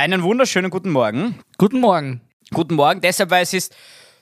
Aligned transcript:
Einen 0.00 0.22
wunderschönen 0.22 0.70
guten 0.70 0.88
Morgen. 0.92 1.38
Guten 1.58 1.78
Morgen. 1.78 2.22
Guten 2.54 2.74
Morgen, 2.74 3.02
deshalb, 3.02 3.28
weil 3.28 3.42
es 3.42 3.52
ist 3.52 3.76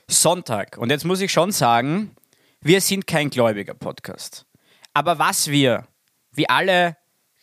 Sonntag. 0.09 0.77
Und 0.77 0.89
jetzt 0.89 1.05
muss 1.05 1.21
ich 1.21 1.31
schon 1.31 1.53
sagen, 1.53 2.11
wir 2.59 2.81
sind 2.81 3.07
kein 3.07 3.29
gläubiger 3.29 3.75
Podcast. 3.75 4.45
Aber 4.93 5.19
was 5.19 5.47
wir, 5.49 5.87
wie 6.33 6.49
alle 6.49 6.97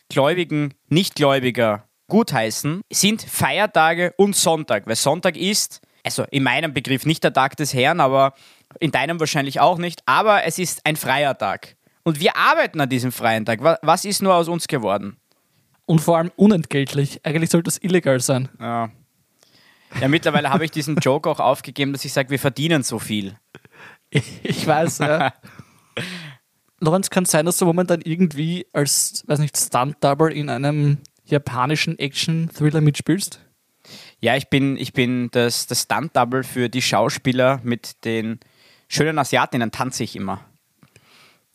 Gläubigen, 0.09 0.75
Nichtgläubiger 0.87 1.87
gutheißen, 2.09 2.81
sind 2.93 3.23
Feiertage 3.23 4.13
und 4.17 4.35
Sonntag. 4.35 4.85
Weil 4.85 4.97
Sonntag 4.97 5.35
ist, 5.35 5.81
also 6.05 6.23
in 6.29 6.43
meinem 6.43 6.75
Begriff 6.75 7.07
nicht 7.07 7.23
der 7.23 7.33
Tag 7.33 7.57
des 7.57 7.73
Herrn, 7.73 7.99
aber 7.99 8.35
in 8.79 8.91
deinem 8.91 9.19
wahrscheinlich 9.19 9.59
auch 9.61 9.79
nicht, 9.79 10.03
aber 10.05 10.43
es 10.43 10.59
ist 10.59 10.81
ein 10.83 10.95
freier 10.95 11.35
Tag. 11.35 11.75
Und 12.03 12.19
wir 12.19 12.37
arbeiten 12.37 12.79
an 12.81 12.89
diesem 12.89 13.11
freien 13.11 13.45
Tag. 13.47 13.63
Wa- 13.63 13.79
Was 13.81 14.05
ist 14.05 14.21
nur 14.21 14.35
aus 14.35 14.47
uns 14.47 14.67
geworden? 14.67 15.17
Und 15.87 16.01
vor 16.01 16.17
allem 16.17 16.31
unentgeltlich. 16.35 17.25
Eigentlich 17.25 17.49
sollte 17.49 17.63
das 17.63 17.81
illegal 17.81 18.19
sein. 18.19 18.49
Ja. 18.59 18.91
Ja, 20.01 20.09
mittlerweile 20.09 20.49
habe 20.49 20.65
ich 20.65 20.71
diesen 20.71 20.97
Joke 21.01 21.29
auch 21.29 21.39
aufgegeben, 21.39 21.93
dass 21.93 22.03
ich 22.03 22.11
sage, 22.11 22.29
wir 22.29 22.39
verdienen 22.39 22.83
so 22.83 22.99
viel. 22.99 23.37
Ich 24.11 24.67
weiß, 24.67 24.99
ja. 24.99 25.33
Lorenz, 26.79 27.09
kann 27.09 27.23
es 27.23 27.31
sein, 27.31 27.45
dass 27.45 27.57
du 27.57 27.65
momentan 27.65 28.01
irgendwie 28.01 28.67
als, 28.73 29.23
weiß 29.27 29.39
nicht, 29.39 29.57
Stunt-Double 29.57 30.31
in 30.31 30.49
einem 30.49 30.99
japanischen 31.23 31.97
Action-Thriller 31.97 32.81
mitspielst? 32.81 33.39
Ja, 34.19 34.35
ich 34.35 34.49
bin, 34.49 34.75
ich 34.77 34.91
bin 34.91 35.29
das, 35.31 35.67
das 35.67 35.83
Stunt-Double 35.83 36.43
für 36.43 36.69
die 36.69 36.81
Schauspieler 36.81 37.61
mit 37.63 38.03
den 38.03 38.39
schönen 38.89 39.17
Asiatinnen, 39.17 39.71
tanze 39.71 40.03
ich 40.03 40.17
immer. 40.17 40.45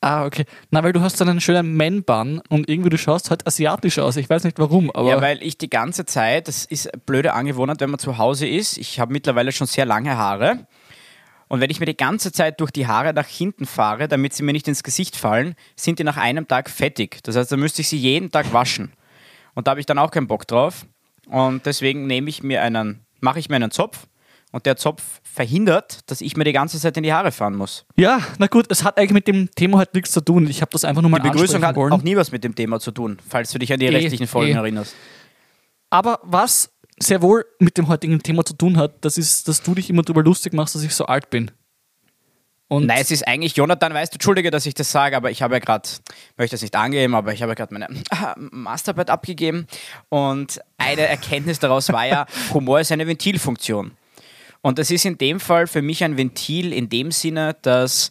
Ah, 0.05 0.27
okay. 0.27 0.45
Na, 0.73 0.83
weil 0.83 0.93
du 0.93 1.01
hast 1.01 1.17
so 1.17 1.25
einen 1.25 1.41
schönen 1.41 1.77
Man-Bun 1.77 2.43
und 2.49 2.69
irgendwie 2.69 2.91
du 2.91 2.99
schaust 2.99 3.31
halt 3.31 3.47
asiatisch 3.47 4.01
aus. 4.01 4.17
Ich 4.17 4.29
weiß 4.29 4.43
nicht 4.43 4.59
warum, 4.59 4.91
aber 4.91 5.09
Ja, 5.09 5.21
weil 5.21 5.41
ich 5.45 5.59
die 5.59 5.71
ganze 5.71 6.05
Zeit, 6.05 6.49
das 6.49 6.65
ist 6.65 6.91
blöde 7.07 7.35
Angewohnheit, 7.35 7.81
wenn 7.81 7.91
man 7.91 8.01
zu 8.01 8.19
Hause 8.19 8.49
ist. 8.49 8.79
Ich 8.79 8.99
habe 8.99 9.13
mittlerweile 9.13 9.53
schon 9.53 9.69
sehr 9.69 9.87
lange 9.87 10.17
Haare. 10.17 10.67
Und 11.47 11.61
wenn 11.61 11.71
ich 11.71 11.79
mir 11.79 11.87
die 11.87 11.97
ganze 11.97 12.33
Zeit 12.33 12.61
durch 12.61 12.73
die 12.73 12.89
Haare 12.89 13.13
nach 13.13 13.29
hinten 13.29 13.65
fahre, 13.65 14.09
damit 14.09 14.35
sie 14.35 14.43
mir 14.43 14.53
nicht 14.53 14.67
ins 14.67 14.83
Gesicht 14.83 15.15
fallen, 15.15 15.55
sind 15.77 16.01
die 16.01 16.05
nach 16.05 16.17
einem 16.17 16.49
Tag 16.49 16.69
fettig. 16.69 17.23
Das 17.23 17.37
heißt, 17.37 17.53
da 17.53 17.57
müsste 17.57 17.83
ich 17.83 17.89
sie 17.89 17.99
jeden 17.99 18.33
Tag 18.33 18.53
waschen. 18.53 18.93
Und 19.55 19.69
da 19.69 19.71
habe 19.71 19.81
ich 19.81 19.87
dann 19.87 19.99
auch 19.99 20.11
keinen 20.11 20.27
Bock 20.27 20.49
drauf. 20.49 20.85
Und 21.27 21.65
deswegen 21.65 22.09
nehme 22.09 22.29
ich 22.29 22.43
mir 22.43 22.63
einen, 22.63 23.07
mache 23.21 23.39
ich 23.39 23.49
mir 23.49 23.57
einen 23.57 23.71
Zopf. 23.71 24.09
Und 24.53 24.67
der 24.67 24.77
Zopf 24.77 25.03
verhindert, 25.23 26.01
dass 26.11 26.21
ich 26.21 26.37
mir 26.37 26.45
die 26.45 26.53
ganze 26.53 26.79
Zeit 26.79 26.97
in 26.99 27.03
die 27.03 27.13
Haare 27.13 27.33
fahren 27.33 27.55
muss. 27.57 27.87
ja, 27.97 28.21
na 28.39 28.47
gut, 28.47 28.67
es 28.69 28.85
hat 28.85 28.99
eigentlich 28.99 29.13
mit 29.13 29.27
dem 29.27 29.51
Thema 29.51 29.79
halt 29.79 29.95
nichts 29.95 30.13
zu 30.13 30.21
tun. 30.21 30.47
Ich 30.49 30.61
habe 30.61 30.71
das 30.71 30.85
einfach 30.85 31.01
nur 31.03 31.11
mal 31.11 31.19
Die 31.21 31.31
Begrüßung 31.31 31.65
hat 31.65 31.75
wollen. 31.75 31.93
auch 31.93 32.03
nie 32.03 32.17
was 32.17 32.31
mit 32.33 32.45
dem 32.45 32.55
Thema 32.55 32.79
zu 32.79 32.91
tun, 32.91 33.19
falls 33.27 33.51
du 33.51 33.59
dich 33.59 33.73
an 33.73 33.81
die 33.81 33.87
Eh, 33.87 33.91
restlichen 33.91 34.27
Folgen 34.27 34.53
eh. 34.53 34.59
erinnerst. 34.59 34.95
Aber 35.89 36.21
was 36.23 36.71
sehr 36.99 37.23
wohl 37.23 37.47
mit 37.59 37.79
dem 37.79 37.89
heutigen 37.89 38.23
Thema 38.23 38.45
zu 38.45 38.53
tun 38.55 38.77
hat, 38.77 39.05
das 39.05 39.17
ist, 39.19 39.49
dass 39.49 39.63
du 39.63 39.75
dich 39.75 39.89
immer 39.89 40.03
darüber 40.03 40.23
lustig 40.23 40.53
machst, 40.53 40.75
dass 40.75 40.83
ich 40.83 40.95
so 40.95 41.07
alt 41.07 41.31
bin. 41.31 41.51
Und 42.69 42.87
Nein, 42.87 42.99
es 43.01 43.11
ist 43.11 43.27
eigentlich, 43.27 43.57
Jonathan, 43.57 43.93
weißt 43.93 44.13
du, 44.13 44.17
entschuldige, 44.17 44.51
dass 44.51 44.65
ich 44.65 44.73
das 44.75 44.91
sage, 44.91 45.15
aber 45.17 45.31
ich 45.31 45.43
habe 45.43 45.55
ja 45.55 45.59
gerade, 45.61 45.89
möchte 46.39 46.55
das 46.55 46.63
nicht 46.63 46.75
angeben, 46.75 47.15
aber 47.15 47.33
ich 47.35 47.43
habe 47.43 47.51
ja 47.51 47.55
gerade 47.55 47.75
meine 47.75 47.89
ah, 48.11 48.35
Masterarbeit 48.51 49.11
abgegeben 49.11 49.67
und 50.09 50.61
eine 50.79 51.07
Erkenntnis 51.07 51.59
daraus 51.59 51.91
war 51.93 52.07
ja, 52.07 52.27
Humor 52.55 52.81
ist 52.81 52.93
eine 52.93 53.07
Ventilfunktion. 53.07 53.93
Und 54.63 54.79
das 54.79 54.91
ist 54.91 55.05
in 55.05 55.19
dem 55.19 55.41
Fall 55.41 55.67
für 55.67 55.83
mich 55.83 56.05
ein 56.05 56.17
Ventil 56.17 56.73
in 56.73 56.89
dem 56.89 57.11
Sinne, 57.11 57.57
dass 57.63 58.11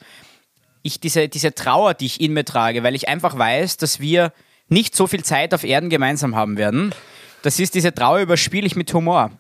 ich 0.84 1.00
diese, 1.00 1.30
diese 1.30 1.56
Trauer, 1.56 1.94
die 1.94 2.06
ich 2.06 2.22
in 2.22 2.34
mir 2.34 2.44
trage, 2.44 2.84
weil 2.84 2.96
ich 2.96 3.08
einfach 3.08 3.38
weiß, 3.38 3.78
dass 3.78 4.00
wir 4.00 4.34
nicht 4.68 4.96
so 4.96 5.08
viel 5.08 5.24
Zeit 5.24 5.54
auf 5.54 5.64
Erden 5.64 5.90
gemeinsam 5.90 6.36
haben 6.36 6.58
werden, 6.58 6.94
das 7.42 7.60
ist 7.60 7.74
diese 7.74 7.94
Trauer 7.94 8.20
überspiele 8.20 8.68
ich 8.68 8.76
mit 8.76 8.94
Humor. 8.94 9.32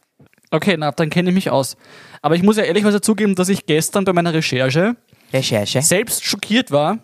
okay, 0.52 0.76
na, 0.78 0.92
dann 0.92 1.09
kenne 1.09 1.30
ich 1.30 1.36
mich 1.36 1.50
aus. 1.50 1.78
Aber 2.22 2.36
ich 2.36 2.44
muss 2.44 2.58
ja 2.58 2.64
ehrlicherweise 2.64 3.02
zugeben, 3.02 3.36
dass 3.36 3.50
ich 3.50 3.66
gestern 3.66 4.06
bei 4.06 4.14
meiner 4.14 4.34
Recherche 4.34 4.95
Recherche. 5.34 5.82
selbst 5.82 6.26
schockiert 6.26 6.72
war, 6.72 7.00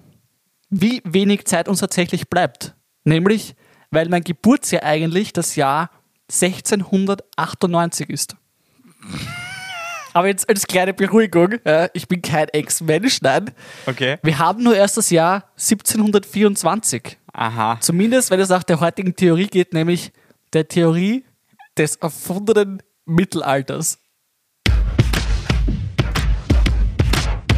wie 0.70 1.02
wenig 1.06 1.46
Zeit 1.46 1.68
uns 1.68 1.80
tatsächlich 1.80 2.30
bleibt. 2.30 2.76
Nämlich, 3.04 3.56
weil 3.90 4.10
mein 4.10 4.24
Geburtsjahr 4.24 4.84
eigentlich 4.84 5.34
das 5.34 5.56
Jahr 5.56 5.90
1698 6.30 8.10
ist. 8.10 8.36
Aber 10.18 10.30
jetzt 10.30 10.50
als 10.50 10.66
kleine 10.66 10.96
Beruhigung, 10.96 11.60
ja, 11.64 11.90
ich 11.94 12.08
bin 12.08 12.24
kein 12.24 12.48
Ex-Mensch, 12.48 13.22
nein. 13.22 13.52
Okay. 13.86 14.18
Wir 14.24 14.40
haben 14.40 14.64
nur 14.64 14.76
erst 14.76 14.98
das 14.98 15.12
Jahr 15.12 15.44
1724. 15.58 17.20
Aha. 17.34 17.78
Zumindest, 17.82 18.32
wenn 18.32 18.40
es 18.40 18.50
nach 18.50 18.64
der 18.64 18.80
heutigen 18.80 19.16
Theorie 19.16 19.46
geht, 19.46 19.74
nämlich 19.74 20.12
der 20.54 20.68
Theorie 20.68 21.24
des 21.78 21.98
erfundenen 21.98 22.82
Mittelalters. 23.06 24.00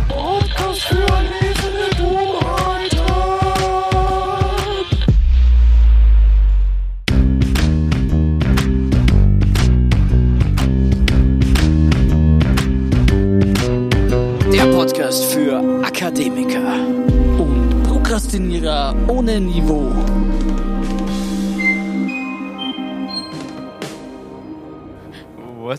Der 0.09 1.08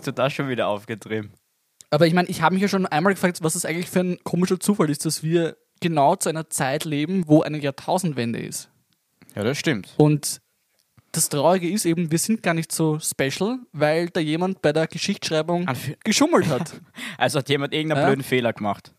hast 0.00 0.06
du 0.06 0.12
das 0.12 0.32
schon 0.32 0.48
wieder 0.48 0.68
aufgetrieben? 0.68 1.32
Aber 1.90 2.06
ich 2.06 2.14
meine, 2.14 2.28
ich 2.28 2.40
habe 2.42 2.54
mich 2.54 2.62
ja 2.62 2.68
schon 2.68 2.86
einmal 2.86 3.12
gefragt, 3.14 3.38
was 3.42 3.52
das 3.54 3.64
eigentlich 3.64 3.90
für 3.90 4.00
ein 4.00 4.18
komischer 4.24 4.58
Zufall 4.58 4.88
ist, 4.90 5.04
dass 5.04 5.22
wir 5.22 5.56
genau 5.80 6.16
zu 6.16 6.28
einer 6.28 6.48
Zeit 6.48 6.84
leben, 6.84 7.24
wo 7.26 7.42
eine 7.42 7.58
Jahrtausendwende 7.58 8.38
ist. 8.40 8.70
Ja, 9.34 9.42
das 9.44 9.58
stimmt. 9.58 9.92
Und 9.96 10.40
das 11.12 11.28
Traurige 11.28 11.68
ist 11.68 11.84
eben, 11.84 12.10
wir 12.10 12.18
sind 12.18 12.42
gar 12.42 12.54
nicht 12.54 12.70
so 12.72 12.98
special, 13.00 13.58
weil 13.72 14.08
da 14.10 14.20
jemand 14.20 14.62
bei 14.62 14.72
der 14.72 14.86
Geschichtsschreibung 14.86 15.66
geschummelt 16.04 16.46
hat. 16.48 16.80
Also 17.18 17.38
hat 17.40 17.48
jemand 17.48 17.74
irgendeinen 17.74 18.00
Ja. 18.02 18.06
blöden 18.06 18.24
Fehler 18.24 18.52
gemacht. 18.52 18.94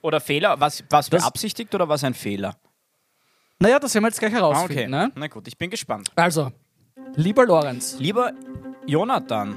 Oder 0.00 0.20
Fehler? 0.20 0.58
Was, 0.58 0.82
was 0.90 1.10
Das- 1.10 1.22
beabsichtigt 1.22 1.74
oder 1.74 1.88
was 1.88 2.02
ein 2.02 2.14
Fehler? 2.14 2.56
naja, 3.60 3.78
das 3.78 3.94
werden 3.94 4.04
wir 4.04 4.08
jetzt 4.08 4.18
gleich 4.18 4.32
Ah, 4.32 4.36
herausfinden. 4.38 4.90
Ne? 4.90 5.12
Na 5.14 5.26
gut, 5.28 5.46
ich 5.46 5.56
bin 5.56 5.70
gespannt. 5.70 6.08
Also, 6.16 6.50
lieber 7.14 7.46
Lorenz, 7.46 7.96
Lieber 8.00 8.32
Jonathan, 8.86 9.54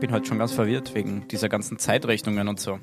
bin 0.00 0.12
heute 0.12 0.26
schon 0.26 0.38
ganz 0.38 0.52
verwirrt 0.52 0.94
wegen 0.94 1.28
dieser 1.28 1.48
ganzen 1.48 1.78
Zeitrechnungen 1.78 2.48
und 2.48 2.58
so. 2.58 2.78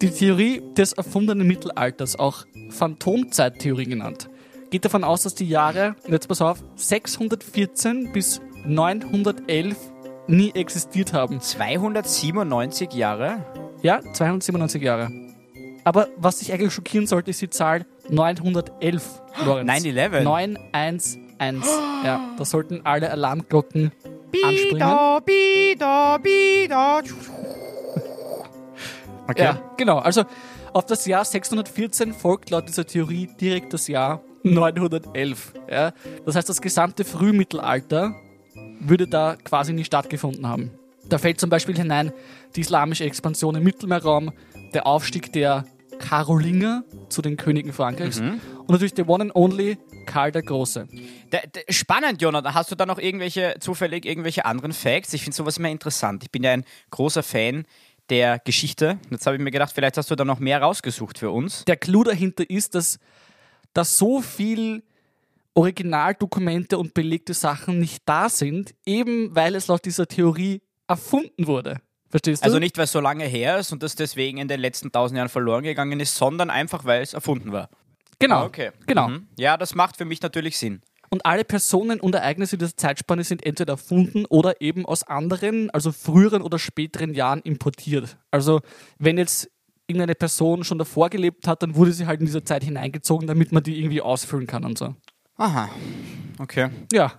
Die 0.00 0.10
Theorie 0.10 0.62
des 0.76 0.92
erfundenen 0.92 1.46
Mittelalters, 1.46 2.18
auch 2.18 2.46
Phantomzeittheorie 2.70 3.84
genannt, 3.84 4.30
geht 4.70 4.84
davon 4.84 5.04
aus, 5.04 5.24
dass 5.24 5.34
die 5.34 5.48
Jahre, 5.48 5.96
jetzt 6.08 6.28
pass 6.28 6.40
auf, 6.40 6.62
614 6.76 8.12
bis 8.12 8.40
911 8.64 9.76
nie 10.28 10.52
existiert 10.52 11.12
haben. 11.12 11.40
297 11.40 12.92
Jahre? 12.94 13.44
Ja, 13.82 14.00
297 14.00 14.80
Jahre. 14.80 15.10
Aber 15.82 16.08
was 16.16 16.38
dich 16.38 16.52
eigentlich 16.52 16.72
schockieren 16.72 17.06
sollte, 17.06 17.30
ist 17.30 17.42
die 17.42 17.50
Zahl 17.50 17.84
911, 18.08 19.22
Lorenz. 19.44 19.70
9/11? 19.84 20.22
911. 20.22 21.66
Ja, 22.04 22.34
da 22.36 22.44
sollten 22.44 22.82
alle 22.84 23.10
Alarmglocken 23.10 23.92
anspringen. 24.44 25.22
Bida, 25.24 26.18
bida. 26.18 27.02
Okay. 29.28 29.44
Ja, 29.44 29.62
genau. 29.76 29.98
Also 29.98 30.24
auf 30.72 30.86
das 30.86 31.06
Jahr 31.06 31.24
614 31.24 32.12
folgt 32.12 32.50
laut 32.50 32.66
dieser 32.68 32.84
Theorie 32.84 33.28
direkt 33.40 33.72
das 33.72 33.86
Jahr 33.86 34.22
911. 34.42 35.52
Ja? 35.70 35.92
Das 36.26 36.34
heißt, 36.34 36.48
das 36.48 36.60
gesamte 36.60 37.04
Frühmittelalter 37.04 38.14
würde 38.80 39.06
da 39.06 39.36
quasi 39.36 39.72
nie 39.72 39.84
stattgefunden 39.84 40.48
haben. 40.48 40.72
Da 41.08 41.18
fällt 41.18 41.38
zum 41.38 41.48
Beispiel 41.48 41.76
hinein 41.76 42.12
die 42.56 42.60
islamische 42.62 43.04
Expansion 43.04 43.54
im 43.54 43.62
Mittelmeerraum, 43.62 44.32
der 44.74 44.86
Aufstieg 44.86 45.32
der 45.32 45.64
Karolinger 45.98 46.82
zu 47.08 47.22
den 47.22 47.36
Königen 47.36 47.72
Frankreichs 47.72 48.20
und 48.20 48.70
natürlich 48.70 48.94
der 48.94 49.08
One 49.08 49.24
and 49.24 49.36
Only 49.36 49.76
Karl 50.10 50.32
der 50.32 50.42
Große. 50.42 50.88
Da- 51.30 51.38
da- 51.52 51.60
Spannend, 51.68 52.20
Jonathan. 52.20 52.52
Hast 52.54 52.70
du 52.70 52.74
da 52.74 52.84
noch 52.86 52.98
irgendwelche, 52.98 53.56
zufällig 53.60 54.04
irgendwelche 54.04 54.44
anderen 54.44 54.72
Facts? 54.72 55.12
Ich 55.14 55.22
finde 55.22 55.36
sowas 55.36 55.56
immer 55.58 55.68
interessant. 55.70 56.22
Ich 56.24 56.30
bin 56.30 56.42
ja 56.42 56.50
ein 56.52 56.64
großer 56.90 57.22
Fan 57.22 57.64
der 58.08 58.38
Geschichte. 58.40 58.98
Jetzt 59.10 59.26
habe 59.26 59.36
ich 59.36 59.42
mir 59.42 59.50
gedacht, 59.52 59.72
vielleicht 59.74 59.96
hast 59.96 60.10
du 60.10 60.16
da 60.16 60.24
noch 60.24 60.40
mehr 60.40 60.60
rausgesucht 60.60 61.18
für 61.18 61.30
uns. 61.30 61.64
der 61.66 61.76
Clou 61.76 62.02
dahinter 62.04 62.48
ist, 62.50 62.74
dass, 62.74 62.98
dass 63.72 63.96
so 63.98 64.20
viel 64.20 64.82
Originaldokumente 65.54 66.78
und 66.78 66.94
belegte 66.94 67.34
Sachen 67.34 67.78
nicht 67.80 68.02
da 68.06 68.28
sind, 68.28 68.74
eben 68.86 69.34
weil 69.34 69.54
es 69.54 69.66
laut 69.68 69.84
dieser 69.84 70.06
Theorie 70.06 70.62
erfunden 70.88 71.46
wurde. 71.46 71.76
Verstehst 72.08 72.42
du? 72.42 72.44
Also 72.46 72.58
nicht, 72.58 72.76
weil 72.76 72.84
es 72.84 72.92
so 72.92 73.00
lange 73.00 73.24
her 73.24 73.58
ist 73.58 73.70
und 73.72 73.82
das 73.84 73.94
deswegen 73.94 74.38
in 74.38 74.48
den 74.48 74.58
letzten 74.58 74.90
tausend 74.90 75.16
Jahren 75.18 75.28
verloren 75.28 75.62
gegangen 75.62 76.00
ist, 76.00 76.16
sondern 76.16 76.50
einfach, 76.50 76.84
weil 76.84 77.02
es 77.02 77.14
erfunden 77.14 77.52
war. 77.52 77.68
Genau. 78.20 78.42
Ah, 78.42 78.44
okay. 78.44 78.70
Genau. 78.86 79.08
Mhm. 79.08 79.26
Ja, 79.36 79.56
das 79.56 79.74
macht 79.74 79.96
für 79.96 80.04
mich 80.04 80.22
natürlich 80.22 80.56
Sinn. 80.56 80.80
Und 81.12 81.26
alle 81.26 81.42
Personen 81.44 81.98
und 81.98 82.14
Ereignisse 82.14 82.56
dieser 82.56 82.76
Zeitspanne 82.76 83.24
sind 83.24 83.44
entweder 83.44 83.72
erfunden 83.72 84.26
oder 84.26 84.60
eben 84.60 84.86
aus 84.86 85.02
anderen, 85.02 85.68
also 85.70 85.90
früheren 85.90 86.40
oder 86.42 86.60
späteren 86.60 87.14
Jahren 87.14 87.40
importiert. 87.40 88.16
Also 88.30 88.60
wenn 89.00 89.18
jetzt 89.18 89.50
irgendeine 89.88 90.14
Person 90.14 90.62
schon 90.62 90.78
davor 90.78 91.10
gelebt 91.10 91.48
hat, 91.48 91.64
dann 91.64 91.74
wurde 91.74 91.92
sie 91.92 92.06
halt 92.06 92.20
in 92.20 92.26
diese 92.26 92.44
Zeit 92.44 92.62
hineingezogen, 92.62 93.26
damit 93.26 93.50
man 93.50 93.64
die 93.64 93.76
irgendwie 93.80 94.00
ausfüllen 94.00 94.46
kann 94.46 94.64
und 94.64 94.78
so. 94.78 94.94
Aha. 95.36 95.68
Okay. 96.38 96.70
Ja. 96.92 97.14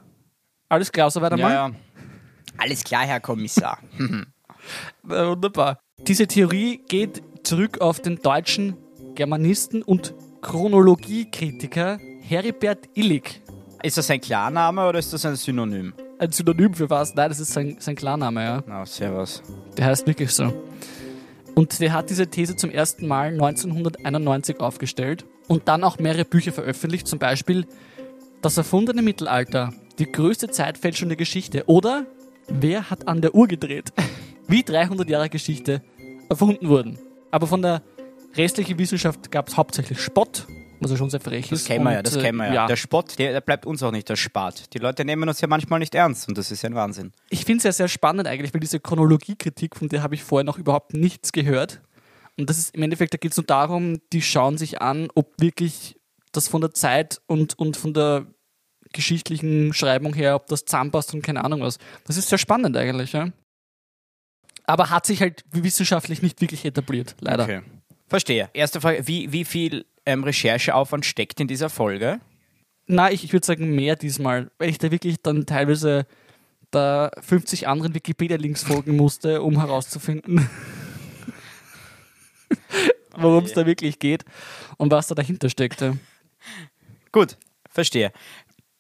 Alles 0.69 0.89
klar, 0.89 1.11
soweit 1.11 1.31
Ja, 1.31 1.47
einmal? 1.47 1.51
ja. 1.51 1.71
Alles 2.57 2.83
klar, 2.85 3.03
Herr 3.03 3.19
Kommissar. 3.19 3.79
Äh, 3.99 4.23
wunderbar. 5.03 5.79
Diese 6.07 6.27
Theorie 6.27 6.81
geht 6.87 7.21
zurück 7.43 7.81
auf 7.81 7.99
den 8.01 8.21
deutschen 8.21 8.77
Germanisten 9.15 9.83
und 9.83 10.13
Chronologiekritiker 10.41 11.99
Heribert 12.21 12.89
Illig. 12.95 13.41
ist 13.83 13.97
das 13.97 14.09
ein 14.09 14.19
Klarname 14.19 14.87
oder 14.87 14.99
ist 14.99 15.13
das 15.13 15.25
ein 15.25 15.35
Synonym? 15.35 15.93
Ein 16.17 16.31
Synonym 16.31 16.73
für 16.73 16.89
was? 16.89 17.13
Nein, 17.13 17.29
das 17.29 17.39
ist 17.39 17.53
sein, 17.53 17.77
sein 17.79 17.95
Klarname, 17.95 18.43
ja. 18.43 18.63
Na, 18.67 18.85
servus. 18.85 19.43
Der 19.77 19.85
heißt 19.85 20.07
wirklich 20.07 20.31
so. 20.31 20.51
Und 21.53 21.79
der 21.79 21.93
hat 21.93 22.09
diese 22.09 22.27
These 22.27 22.55
zum 22.55 22.71
ersten 22.71 23.07
Mal 23.07 23.33
1991 23.33 24.59
aufgestellt 24.59 25.25
und 25.47 25.67
dann 25.67 25.83
auch 25.83 25.99
mehrere 25.99 26.25
Bücher 26.25 26.51
veröffentlicht, 26.51 27.07
zum 27.07 27.19
Beispiel 27.19 27.67
Das 28.41 28.57
erfundene 28.57 29.03
Mittelalter, 29.03 29.73
die 29.99 30.11
größte 30.11 30.49
Zeitfälschung 30.49 31.09
der 31.09 31.17
Geschichte 31.17 31.65
oder 31.67 32.05
Wer 32.47 32.89
hat 32.89 33.07
an 33.07 33.21
der 33.21 33.35
Uhr 33.35 33.47
gedreht? 33.47 33.93
Wie 34.47 34.63
300 34.63 35.07
Jahre 35.07 35.29
Geschichte 35.29 35.81
erfunden 36.29 36.67
wurden. 36.67 36.99
Aber 37.29 37.47
von 37.47 37.61
der 37.61 37.81
restlichen 38.35 38.77
Wissenschaft 38.77 39.31
gab 39.31 39.49
es 39.49 39.57
hauptsächlich 39.57 39.99
Spott, 39.99 40.47
was 40.79 40.91
ja 40.91 40.97
schon 40.97 41.09
sehr 41.09 41.19
frech 41.19 41.49
Das 41.49 41.61
ist. 41.61 41.67
kennen 41.67 41.83
wir 41.85 41.93
ja, 41.93 42.01
das 42.01 42.15
äh, 42.15 42.21
kennen 42.21 42.37
wir 42.37 42.53
ja. 42.53 42.65
Der 42.67 42.75
Spott, 42.75 43.17
der, 43.19 43.33
der 43.33 43.41
bleibt 43.41 43.65
uns 43.65 43.83
auch 43.83 43.91
nicht 43.91 44.09
erspart. 44.09 44.73
Die 44.73 44.79
Leute 44.79 45.05
nehmen 45.05 45.27
uns 45.27 45.41
ja 45.41 45.47
manchmal 45.47 45.79
nicht 45.79 45.93
ernst 45.95 46.27
und 46.27 46.37
das 46.37 46.51
ist 46.51 46.61
ja 46.63 46.69
ein 46.69 46.75
Wahnsinn. 46.75 47.11
ich 47.29 47.45
finde 47.45 47.57
es 47.59 47.63
ja 47.63 47.71
sehr 47.71 47.87
spannend 47.87 48.27
eigentlich, 48.27 48.53
weil 48.53 48.61
diese 48.61 48.79
Chronologiekritik, 48.79 49.75
von 49.75 49.89
der 49.89 50.03
habe 50.03 50.15
ich 50.15 50.23
vorher 50.23 50.43
noch 50.43 50.57
überhaupt 50.57 50.93
nichts 50.93 51.31
gehört. 51.31 51.81
Und 52.37 52.49
das 52.49 52.57
ist 52.57 52.73
im 52.75 52.81
Endeffekt, 52.81 53.13
da 53.13 53.17
geht 53.17 53.31
es 53.31 53.37
nur 53.37 53.45
darum, 53.45 53.99
die 54.13 54.21
schauen 54.21 54.57
sich 54.57 54.81
an, 54.81 55.09
ob 55.15 55.39
wirklich 55.39 55.99
das 56.31 56.47
von 56.47 56.61
der 56.61 56.73
Zeit 56.73 57.21
und, 57.27 57.59
und 57.59 57.75
von 57.77 57.93
der 57.93 58.25
geschichtlichen 58.93 59.73
Schreibung 59.73 60.13
her, 60.13 60.35
ob 60.35 60.47
das 60.47 60.65
zusammenpasst 60.65 61.13
und 61.13 61.21
keine 61.21 61.43
Ahnung 61.43 61.61
was. 61.61 61.77
Das 62.05 62.17
ist 62.17 62.29
sehr 62.29 62.37
spannend 62.37 62.75
eigentlich, 62.77 63.13
ja. 63.13 63.29
Aber 64.65 64.89
hat 64.89 65.05
sich 65.05 65.21
halt 65.21 65.43
wissenschaftlich 65.51 66.21
nicht 66.21 66.39
wirklich 66.41 66.65
etabliert, 66.65 67.15
leider. 67.19 67.43
Okay. 67.43 67.61
Verstehe. 68.11 68.49
Erste 68.51 68.81
Frage, 68.81 69.07
wie, 69.07 69.31
wie 69.31 69.45
viel 69.45 69.85
ähm, 70.05 70.25
Rechercheaufwand 70.25 71.05
steckt 71.05 71.39
in 71.39 71.47
dieser 71.47 71.69
Folge? 71.69 72.19
Na, 72.85 73.09
ich, 73.09 73.23
ich 73.23 73.31
würde 73.31 73.45
sagen 73.45 73.73
mehr 73.73 73.95
diesmal, 73.95 74.51
weil 74.57 74.67
ich 74.67 74.77
da 74.79 74.91
wirklich 74.91 75.21
dann 75.21 75.45
teilweise 75.45 76.05
da 76.71 77.09
50 77.21 77.69
anderen 77.69 77.95
Wikipedia-Links 77.95 78.63
folgen 78.63 78.97
musste, 78.97 79.41
um 79.41 79.61
herauszufinden, 79.61 80.49
worum 83.15 83.45
es 83.45 83.53
da 83.53 83.65
wirklich 83.65 83.97
geht 83.97 84.25
und 84.75 84.91
was 84.91 85.07
da 85.07 85.15
dahinter 85.15 85.49
steckte. 85.49 85.97
Gut, 87.13 87.37
verstehe. 87.69 88.11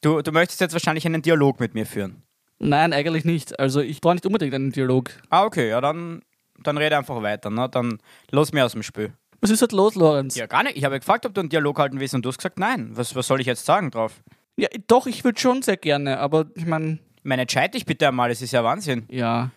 Du, 0.01 0.21
du 0.21 0.33
möchtest 0.33 0.59
jetzt 0.59 0.73
wahrscheinlich 0.73 1.05
einen 1.05 1.21
Dialog 1.21 1.61
mit 1.61 1.73
mir 1.73 1.85
führen. 1.85 2.21
Nein, 2.59 2.91
eigentlich 2.91 3.23
nicht. 3.23 3.57
Also 3.61 3.79
ich 3.79 4.01
brauche 4.01 4.15
nicht 4.15 4.25
unbedingt 4.25 4.53
einen 4.53 4.73
Dialog. 4.73 5.09
Ah, 5.29 5.45
okay, 5.45 5.69
ja, 5.69 5.79
dann, 5.79 6.21
dann 6.61 6.77
rede 6.77 6.97
einfach 6.97 7.21
weiter. 7.21 7.49
Ne? 7.49 7.69
Dann 7.69 7.99
los 8.29 8.51
mir 8.51 8.65
aus 8.65 8.73
dem 8.73 8.83
Spiel. 8.83 9.13
Was 9.41 9.49
ist 9.49 9.61
halt 9.61 9.71
los, 9.71 9.95
Lorenz? 9.95 10.35
Ja, 10.35 10.45
gar 10.45 10.63
nicht. 10.63 10.77
Ich 10.77 10.83
habe 10.85 10.99
gefragt, 10.99 11.25
ob 11.25 11.33
du 11.33 11.41
einen 11.41 11.49
Dialog 11.49 11.79
halten 11.79 11.99
willst 11.99 12.13
und 12.13 12.23
du 12.23 12.29
hast 12.29 12.37
gesagt, 12.37 12.59
nein. 12.59 12.91
Was, 12.93 13.15
was 13.15 13.27
soll 13.27 13.41
ich 13.41 13.47
jetzt 13.47 13.65
sagen 13.65 13.89
drauf? 13.91 14.21
Ja, 14.55 14.67
doch, 14.87 15.07
ich 15.07 15.23
würde 15.23 15.39
schon 15.39 15.61
sehr 15.63 15.77
gerne, 15.77 16.19
aber 16.19 16.45
ich 16.55 16.65
meine, 16.65 16.99
Ich 17.17 17.23
meine, 17.25 17.43
entscheid 17.43 17.73
dich 17.73 17.85
bitte 17.85 18.07
einmal, 18.07 18.29
es 18.31 18.41
ist 18.41 18.51
ja 18.51 18.63
Wahnsinn. 18.63 19.05
ja. 19.09 19.51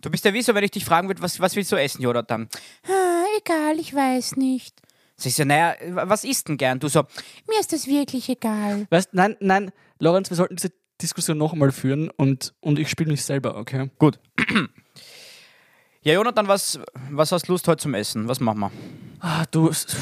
Du 0.00 0.10
bist 0.10 0.24
ja 0.24 0.32
wie 0.32 0.42
so, 0.42 0.54
wenn 0.54 0.62
ich 0.62 0.70
dich 0.70 0.84
fragen 0.84 1.08
würde, 1.08 1.20
was, 1.22 1.40
was 1.40 1.56
willst 1.56 1.72
du 1.72 1.76
essen, 1.76 2.02
Jonathan? 2.02 2.48
Ah, 2.86 3.24
egal, 3.40 3.80
ich 3.80 3.92
weiß 3.92 4.36
nicht. 4.36 4.80
Sag 5.16 5.26
ich 5.26 5.34
so, 5.34 5.42
naja, 5.44 5.74
was 6.06 6.22
isst 6.22 6.46
denn 6.48 6.56
gern? 6.56 6.78
Du 6.78 6.86
so, 6.86 7.02
Mir 7.48 7.58
ist 7.58 7.72
das 7.72 7.88
wirklich 7.88 8.28
egal. 8.28 8.86
Weißt, 8.90 9.12
nein, 9.12 9.36
nein, 9.40 9.72
Lorenz, 9.98 10.30
wir 10.30 10.36
sollten 10.36 10.54
diese 10.54 10.70
Diskussion 11.02 11.36
noch 11.36 11.52
einmal 11.52 11.72
führen 11.72 12.10
und, 12.10 12.54
und 12.60 12.78
ich 12.78 12.88
spiele 12.88 13.10
mich 13.10 13.24
selber, 13.24 13.56
okay? 13.56 13.90
gut. 13.98 14.20
Ja, 16.08 16.14
Jonathan, 16.14 16.48
was, 16.48 16.80
was 17.10 17.32
hast 17.32 17.48
du 17.48 17.52
Lust 17.52 17.68
heute 17.68 17.82
zum 17.82 17.92
Essen? 17.92 18.28
Was 18.28 18.40
machen 18.40 18.60
wir? 18.60 18.70
Ah, 19.20 19.44
du, 19.50 19.68
ist 19.68 19.94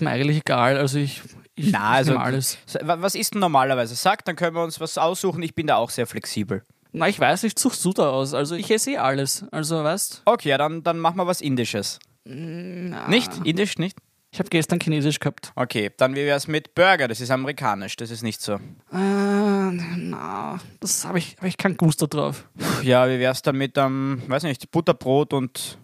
mir 0.00 0.10
eigentlich 0.10 0.38
egal. 0.38 0.76
Also 0.76 0.98
ich, 0.98 1.22
ich, 1.54 1.70
Na, 1.70 1.90
also- 1.90 2.16
alles. 2.16 2.58
Was 2.82 3.14
isst 3.14 3.34
denn 3.34 3.40
normalerweise? 3.42 3.94
Sag, 3.94 4.24
dann 4.24 4.34
können 4.34 4.56
wir 4.56 4.64
uns 4.64 4.80
was 4.80 4.98
aussuchen. 4.98 5.40
Ich 5.40 5.54
bin 5.54 5.68
da 5.68 5.76
auch 5.76 5.90
sehr 5.90 6.08
flexibel. 6.08 6.64
Na, 6.90 7.06
ich 7.06 7.20
weiß 7.20 7.44
nicht, 7.44 7.60
suchst 7.60 7.84
du 7.84 7.92
da 7.92 8.10
aus. 8.10 8.34
Also 8.34 8.56
ich 8.56 8.72
esse 8.72 8.90
eh 8.90 8.96
alles. 8.96 9.44
Also 9.52 9.84
weißt 9.84 10.22
Okay, 10.24 10.48
ja, 10.48 10.58
dann, 10.58 10.82
dann 10.82 10.98
machen 10.98 11.16
wir 11.16 11.28
was 11.28 11.40
Indisches. 11.40 12.00
Nicht? 12.24 13.30
Indisch, 13.44 13.78
nicht? 13.78 13.96
Ich 14.32 14.38
habe 14.38 14.48
gestern 14.48 14.80
Chinesisch 14.80 15.20
gehabt. 15.20 15.52
Okay, 15.56 15.90
dann 15.98 16.16
wie 16.16 16.24
wär's 16.24 16.48
mit 16.48 16.74
Burger? 16.74 17.06
Das 17.06 17.20
ist 17.20 17.30
amerikanisch, 17.30 17.96
das 17.96 18.10
ist 18.10 18.22
nicht 18.22 18.40
so. 18.40 18.54
Äh, 18.54 18.60
na, 18.90 20.58
das 20.80 21.04
habe 21.04 21.18
ich, 21.18 21.36
hab 21.36 21.44
ich 21.44 21.58
keinen 21.58 21.76
Gusto 21.76 22.06
drauf. 22.06 22.48
Ja, 22.82 23.06
wie 23.08 23.18
wär's 23.18 23.42
dann 23.42 23.56
mit, 23.56 23.76
ähm, 23.76 24.22
weiß 24.26 24.44
nicht, 24.44 24.70
Butterbrot 24.70 25.34
und 25.34 25.78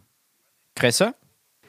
Kresse? 0.74 1.14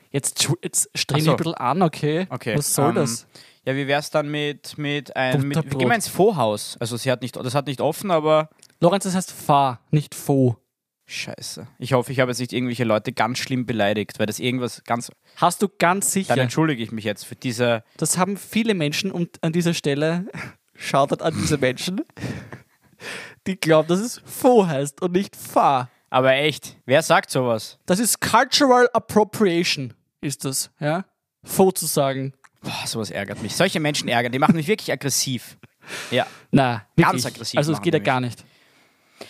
Jetzt, 0.10 0.50
jetzt 0.64 0.90
streng 0.96 1.22
so. 1.22 1.32
ein 1.32 1.38
bisschen 1.38 1.54
an, 1.56 1.82
okay? 1.82 2.28
Okay. 2.30 2.58
Was 2.58 2.74
soll 2.74 2.90
ähm, 2.90 2.96
das? 2.96 3.28
Ja, 3.66 3.76
wie 3.76 3.88
wär's 3.88 4.10
dann 4.10 4.32
mit, 4.32 4.78
mit 4.78 5.14
einem, 5.18 5.50
Butterbrot. 5.50 5.80
gehen 5.80 5.90
wir 5.90 5.96
ins 5.96 6.08
Vorhaus? 6.08 6.78
Also 6.80 6.96
sie 6.96 7.12
hat 7.12 7.22
nicht, 7.22 7.36
das 7.36 7.56
hat 7.56 7.68
nicht 7.68 7.82
offen, 7.82 8.10
aber 8.10 8.50
Lorenz, 8.80 9.04
das 9.04 9.16
heißt 9.16 9.34
Fa, 9.34 9.82
nicht 9.92 10.16
Fo. 10.16 10.56
Scheiße. 11.10 11.68
Ich 11.80 11.94
hoffe, 11.94 12.12
ich 12.12 12.20
habe 12.20 12.32
jetzt 12.32 12.40
nicht 12.40 12.54
irgendwelche 12.54 12.84
Leute 12.84 13.12
ganz 13.12 13.40
schlimm 13.40 13.66
beleidigt, 13.66 14.20
weil 14.20 14.26
das 14.28 14.40
irgendwas 14.40 14.84
ganz, 14.86 15.12
Hast 15.38 15.62
du 15.62 15.68
ganz 15.80 16.12
sicher. 16.12 16.36
dann 16.36 16.44
entschuldige 16.44 16.82
ich 16.84 16.92
mich 16.92 17.04
jetzt 17.06 17.26
für 17.26 17.36
diese, 17.36 17.84
Das 17.98 18.18
haben 18.18 18.38
viele 18.38 18.74
Menschen 18.74 19.12
und 19.12 19.44
an 19.44 19.52
dieser 19.52 19.74
Stelle 19.74 20.26
schaut 20.76 21.22
an 21.22 21.34
diese 21.36 21.58
Menschen, 21.58 22.02
die 23.48 23.56
glauben, 23.60 23.88
dass 23.88 24.00
es 24.00 24.22
Fo 24.26 24.68
heißt 24.68 25.02
und 25.02 25.14
nicht 25.14 25.36
Fa. 25.36 25.90
aber 26.10 26.34
echt, 26.34 26.78
wer 26.86 27.02
sagt 27.02 27.32
sowas? 27.32 27.80
Das 27.86 28.00
ist 28.00 28.22
Cultural 28.22 28.88
Appropriation, 28.94 29.94
ist 30.22 30.46
das, 30.46 30.72
ja? 30.80 31.06
Fo 31.44 31.72
zu 31.72 31.86
sagen. 31.86 32.34
Boah, 32.62 32.86
sowas 32.86 33.10
ärgert 33.10 33.42
mich. 33.42 33.56
Solche 33.56 33.80
Menschen 33.80 34.10
ärgern, 34.10 34.34
die 34.34 34.40
machen 34.40 34.56
mich 34.56 34.68
wirklich 34.68 34.92
aggressiv. 34.92 35.58
Ja. 36.12 36.28
Na, 36.52 36.86
Ganz 36.98 37.24
wirklich. 37.24 37.26
aggressiv 37.26 37.58
Also 37.58 37.72
es 37.74 37.82
geht 37.82 37.94
ja 37.94 38.00
gar 38.02 38.20
nicht. 38.20 38.44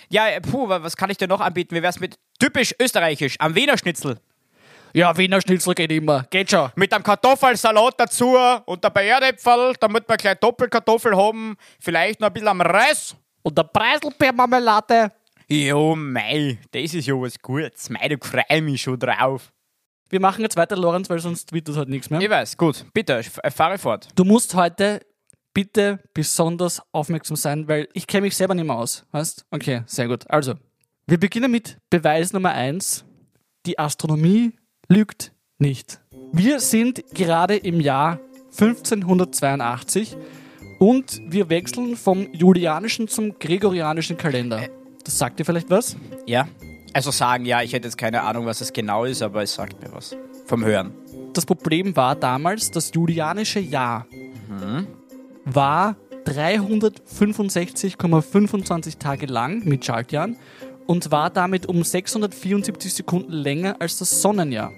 Ja, 0.10 0.28
äh, 0.28 0.42
puh, 0.42 0.68
wa- 0.70 0.82
was 0.84 0.96
kann 0.98 1.10
ich 1.10 1.18
dir 1.18 1.28
noch 1.28 1.42
anbieten? 1.42 1.76
Wie 1.76 1.82
wär's 1.82 2.00
mit 2.00 2.18
typisch 2.40 2.74
österreichisch, 2.80 3.36
am 3.40 3.56
Wiener 3.56 3.78
Schnitzel? 3.78 4.20
Ja, 4.94 5.16
Wiener 5.18 5.40
Schnitzel 5.40 5.76
geht 5.76 5.92
immer. 5.92 6.24
Geht 6.32 6.50
schon. 6.50 6.72
Mit 6.76 6.92
einem 6.94 7.04
Kartoffelsalat 7.04 7.94
dazu 7.98 8.36
und 8.66 8.84
dabei 8.84 9.06
Erdäpfel, 9.08 9.74
damit 9.80 10.10
wir 10.10 10.18
gleich 10.18 10.40
Doppelkartoffel 10.40 11.16
haben, 11.16 11.56
vielleicht 11.80 12.20
noch 12.20 12.28
ein 12.28 12.34
bisschen 12.34 12.48
am 12.48 12.62
Reis. 12.62 13.16
Und 13.44 13.56
der 13.58 13.64
Preiselbeermarmelade. 14.24 15.12
Jo, 15.48 15.96
mei, 15.96 16.58
das 16.72 16.94
ist 16.94 17.08
ja 17.08 17.14
was 17.16 17.40
Gutes. 17.40 17.90
Mei, 17.90 18.08
da 18.08 18.16
freue 18.22 18.62
mich 18.62 18.82
schon 18.82 19.00
drauf. 19.00 19.52
Wir 20.10 20.20
machen 20.20 20.42
jetzt 20.42 20.56
weiter, 20.58 20.76
Lorenz, 20.76 21.10
weil 21.10 21.20
sonst 21.20 21.54
wird 21.54 21.68
das 21.68 21.78
halt 21.78 21.90
nichts 21.90 22.10
mehr. 22.10 22.20
Ich 22.20 22.30
weiß, 22.30 22.58
gut, 22.58 22.86
bitte, 22.94 23.22
äh, 23.44 23.52
fahre 23.52 23.78
fort. 23.78 24.08
Du 24.16 24.24
musst 24.24 24.54
heute 24.56 25.02
bitte 25.60 26.00
besonders 26.14 26.82
aufmerksam 26.94 27.36
sein, 27.36 27.68
weil 27.68 27.90
ich 27.92 28.08
kenne 28.08 28.22
mich 28.22 28.38
selber 28.38 28.56
nicht 28.56 28.66
mehr 28.66 28.78
aus. 28.78 29.04
Weißt? 29.12 29.46
Okay, 29.52 29.82
sehr 29.88 30.08
gut. 30.08 30.24
Also, 30.30 30.54
wir 31.06 31.20
beginnen 31.20 31.52
mit 31.52 31.80
Beweis 31.90 32.32
Nummer 32.32 32.52
1. 32.52 33.04
Die 33.66 33.78
Astronomie 33.78 34.54
lügt 34.88 35.34
nicht. 35.58 36.00
Wir 36.32 36.62
sind 36.62 37.04
gerade 37.14 37.58
im 37.58 37.82
Jahr 37.82 38.22
1582 38.52 40.16
und 40.80 41.20
wir 41.28 41.50
wechseln 41.50 41.98
vom 41.98 42.34
julianischen 42.34 43.10
zum 43.10 43.38
gregorianischen 43.38 44.16
Kalender. 44.16 44.62
Das 45.04 45.18
sagt 45.18 45.40
dir 45.40 45.44
vielleicht 45.44 45.70
was? 45.70 45.98
Ja? 46.26 46.48
Also 46.94 47.12
sagen, 47.12 47.44
ja, 47.44 47.62
ich 47.64 47.74
hätte 47.74 47.90
jetzt 47.90 47.98
keine 47.98 48.22
Ahnung, 48.22 48.46
was 48.46 48.62
es 48.62 48.72
genau 48.72 49.04
ist, 49.04 49.22
aber 49.22 49.44
es 49.44 49.56
sagt 49.56 49.84
mir 49.84 49.94
was. 49.94 50.16
Vom 50.46 50.64
Hören. 50.64 50.94
Das 51.34 51.46
Problem 51.46 51.98
war 51.98 52.16
damals, 52.16 52.72
das 52.72 52.92
julianische 52.94 53.60
Jahr 53.60 54.08
war 55.46 55.96
365,25 56.26 59.00
Tage 59.00 59.26
lang 59.26 59.66
mit 59.66 59.86
Schaltjahren 59.86 60.36
und 60.88 61.12
war 61.12 61.30
damit 61.30 61.68
um 61.68 61.84
674 61.84 62.94
Sekunden 62.94 63.32
länger 63.32 63.78
als 63.80 63.98
das 64.00 64.22
Sonnenjahr. 64.22 64.72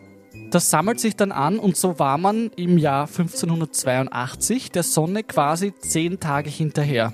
Das 0.50 0.70
sammelt 0.70 1.00
sich 1.00 1.16
dann 1.16 1.32
an 1.32 1.60
und 1.60 1.78
so 1.78 1.98
war 2.00 2.18
man 2.18 2.52
im 2.56 2.78
Jahr 2.78 3.08
1582 3.08 4.72
der 4.72 4.84
Sonne 4.84 5.24
quasi 5.24 5.74
10 5.78 6.20
Tage 6.20 6.50
hinterher. 6.50 7.14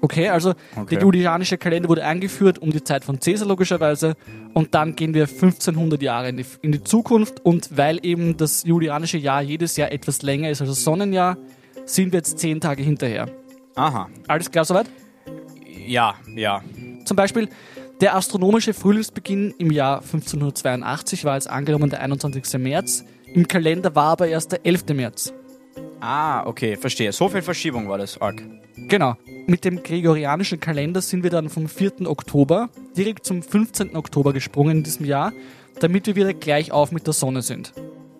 Okay, 0.00 0.28
also 0.28 0.50
Okay. 0.76 0.96
der 0.96 1.02
julianische 1.02 1.56
Kalender 1.56 1.88
wurde 1.88 2.04
eingeführt 2.04 2.58
um 2.58 2.70
die 2.70 2.84
Zeit 2.84 3.04
von 3.04 3.18
Caesar 3.20 3.48
logischerweise 3.48 4.16
und 4.52 4.74
dann 4.74 4.96
gehen 4.96 5.14
wir 5.14 5.22
1500 5.22 6.02
Jahre 6.02 6.28
in 6.28 6.36
die, 6.36 6.44
in 6.60 6.72
die 6.72 6.84
Zukunft 6.84 7.42
und 7.44 7.74
weil 7.76 8.04
eben 8.04 8.36
das 8.36 8.64
julianische 8.64 9.16
Jahr 9.16 9.40
jedes 9.40 9.78
Jahr 9.78 9.90
etwas 9.92 10.20
länger 10.20 10.50
ist 10.50 10.60
als 10.60 10.68
das 10.68 10.84
Sonnenjahr, 10.84 11.38
sind 11.84 12.12
wir 12.12 12.18
jetzt 12.18 12.38
10 12.38 12.60
Tage 12.60 12.82
hinterher. 12.82 13.26
Aha. 13.74 14.08
Alles 14.28 14.50
klar 14.50 14.64
soweit? 14.64 14.86
Ja, 15.86 16.14
ja. 16.34 16.62
Zum 17.04 17.16
Beispiel 17.16 17.48
der 18.00 18.16
astronomische 18.16 18.74
Frühlingsbeginn 18.74 19.54
im 19.58 19.70
Jahr 19.70 20.00
1582 20.00 21.24
war 21.24 21.34
jetzt 21.34 21.48
angenommen 21.48 21.90
der 21.90 22.00
21. 22.00 22.58
März. 22.58 23.04
Im 23.32 23.48
Kalender 23.48 23.94
war 23.94 24.12
aber 24.12 24.28
erst 24.28 24.52
der 24.52 24.64
11. 24.64 24.88
März. 24.94 25.32
Ah, 26.00 26.46
okay, 26.46 26.76
verstehe. 26.76 27.12
So 27.12 27.28
viel 27.28 27.42
Verschiebung 27.42 27.88
war 27.88 27.98
das, 27.98 28.20
arg. 28.20 28.42
Genau. 28.76 29.14
Mit 29.46 29.64
dem 29.64 29.82
gregorianischen 29.82 30.60
Kalender 30.60 31.00
sind 31.00 31.22
wir 31.22 31.30
dann 31.30 31.48
vom 31.48 31.68
4. 31.68 32.06
Oktober 32.06 32.68
direkt 32.96 33.24
zum 33.24 33.42
15. 33.42 33.96
Oktober 33.96 34.32
gesprungen 34.32 34.78
in 34.78 34.82
diesem 34.82 35.06
Jahr, 35.06 35.32
damit 35.80 36.06
wir 36.06 36.16
wieder 36.16 36.34
gleich 36.34 36.72
auf 36.72 36.92
mit 36.92 37.06
der 37.06 37.14
Sonne 37.14 37.42
sind. 37.42 37.72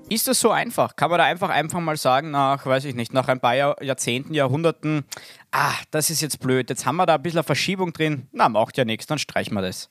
Ist 0.08 0.28
das 0.28 0.38
so 0.38 0.50
einfach? 0.50 0.96
Kann 0.96 1.11
man 1.11 1.18
da 1.18 1.25
einfach 1.25 1.49
einfach 1.49 1.80
mal 1.80 1.96
sagen, 1.96 2.30
nach, 2.30 2.66
weiß 2.66 2.84
ich 2.84 2.94
nicht, 2.94 3.12
nach 3.12 3.28
ein 3.28 3.40
paar 3.40 3.54
Jahr, 3.54 3.82
Jahrzehnten, 3.82 4.34
Jahrhunderten, 4.34 5.04
ah, 5.50 5.73
das 5.90 6.11
ist 6.11 6.20
jetzt 6.20 6.40
blöd, 6.40 6.68
jetzt 6.68 6.84
haben 6.84 6.96
wir 6.96 7.06
da 7.06 7.14
ein 7.14 7.23
bisschen 7.23 7.42
Verschiebung 7.42 7.92
drin, 7.92 8.28
na, 8.32 8.49
macht 8.49 8.76
ja 8.76 8.84
nichts, 8.84 9.06
dann 9.06 9.18
streichen 9.18 9.54
wir 9.54 9.62
das. 9.62 9.88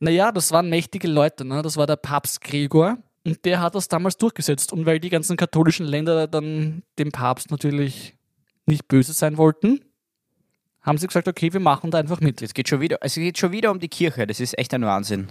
Naja, 0.00 0.32
das 0.32 0.52
waren 0.52 0.68
mächtige 0.68 1.08
Leute. 1.08 1.44
Ne? 1.44 1.62
Das 1.62 1.76
war 1.76 1.86
der 1.86 1.96
Papst 1.96 2.40
Gregor 2.40 2.98
und 3.24 3.44
der 3.44 3.60
hat 3.60 3.74
das 3.74 3.88
damals 3.88 4.16
durchgesetzt. 4.16 4.72
Und 4.72 4.86
weil 4.86 5.00
die 5.00 5.10
ganzen 5.10 5.36
katholischen 5.36 5.86
Länder 5.86 6.26
dann 6.26 6.82
dem 6.98 7.12
Papst 7.12 7.50
natürlich 7.50 8.14
nicht 8.66 8.88
böse 8.88 9.12
sein 9.12 9.36
wollten, 9.36 9.80
haben 10.82 10.98
sie 10.98 11.06
gesagt, 11.06 11.28
okay, 11.28 11.52
wir 11.52 11.60
machen 11.60 11.90
da 11.90 11.98
einfach 11.98 12.20
mit. 12.20 12.40
Jetzt 12.40 12.54
geht 12.54 12.68
schon 12.68 12.80
wieder, 12.80 12.98
es 13.00 13.14
geht 13.14 13.38
schon 13.38 13.52
wieder 13.52 13.70
um 13.70 13.78
die 13.78 13.88
Kirche, 13.88 14.26
das 14.26 14.40
ist 14.40 14.58
echt 14.58 14.72
ein 14.74 14.82
Wahnsinn. 14.82 15.28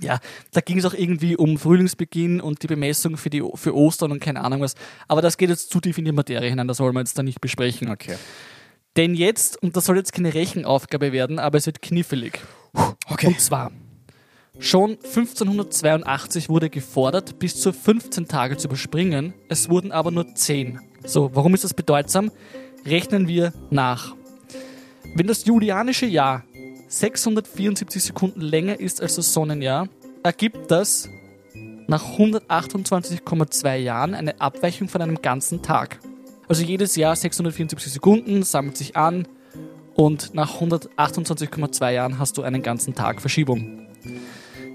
Ja, 0.00 0.20
da 0.52 0.60
ging 0.60 0.78
es 0.78 0.84
auch 0.84 0.94
irgendwie 0.94 1.36
um 1.36 1.58
Frühlingsbeginn 1.58 2.40
und 2.40 2.62
die 2.62 2.66
Bemessung 2.66 3.16
für, 3.16 3.30
die, 3.30 3.42
für 3.54 3.74
Ostern 3.74 4.12
und 4.12 4.20
keine 4.20 4.42
Ahnung 4.44 4.60
was. 4.60 4.74
Aber 5.08 5.22
das 5.22 5.36
geht 5.36 5.48
jetzt 5.50 5.70
zu 5.70 5.80
tief 5.80 5.98
in 5.98 6.04
die 6.04 6.12
Materie 6.12 6.48
hinein, 6.48 6.68
das 6.68 6.78
wollen 6.80 6.94
wir 6.94 7.00
jetzt 7.00 7.18
da 7.18 7.22
nicht 7.22 7.40
besprechen. 7.40 7.90
Okay. 7.90 8.16
Denn 8.96 9.14
jetzt, 9.14 9.62
und 9.62 9.76
das 9.76 9.86
soll 9.86 9.96
jetzt 9.96 10.12
keine 10.12 10.34
Rechenaufgabe 10.34 11.12
werden, 11.12 11.38
aber 11.38 11.58
es 11.58 11.66
wird 11.66 11.82
knifflig. 11.82 12.40
Okay. 13.08 13.28
Und 13.28 13.40
zwar, 13.40 13.72
schon 14.58 14.92
1582 14.92 16.48
wurde 16.48 16.68
gefordert, 16.68 17.38
bis 17.38 17.60
zu 17.60 17.72
15 17.72 18.28
Tage 18.28 18.56
zu 18.56 18.68
überspringen. 18.68 19.34
Es 19.48 19.68
wurden 19.68 19.92
aber 19.92 20.10
nur 20.10 20.34
10. 20.34 20.80
So, 21.04 21.30
warum 21.34 21.54
ist 21.54 21.64
das 21.64 21.74
bedeutsam? 21.74 22.30
Rechnen 22.84 23.28
wir 23.28 23.52
nach. 23.70 24.14
Wenn 25.14 25.26
das 25.26 25.46
julianische 25.46 26.06
Jahr 26.06 26.44
674 26.88 28.02
Sekunden 28.02 28.40
länger 28.40 28.80
ist 28.80 29.02
als 29.02 29.16
das 29.16 29.32
Sonnenjahr, 29.32 29.88
ergibt 30.22 30.70
das 30.70 31.08
nach 31.86 32.18
128,2 32.18 33.76
Jahren 33.76 34.14
eine 34.14 34.40
Abweichung 34.40 34.88
von 34.88 35.02
einem 35.02 35.20
ganzen 35.20 35.62
Tag. 35.62 36.00
Also 36.48 36.62
jedes 36.62 36.96
Jahr 36.96 37.14
674 37.14 37.92
Sekunden 37.92 38.42
sammelt 38.42 38.76
sich 38.76 38.96
an 38.96 39.28
und 39.94 40.34
nach 40.34 40.60
128,2 40.60 41.90
Jahren 41.90 42.18
hast 42.18 42.38
du 42.38 42.42
einen 42.42 42.62
ganzen 42.62 42.94
Tag 42.94 43.20
Verschiebung. 43.20 43.86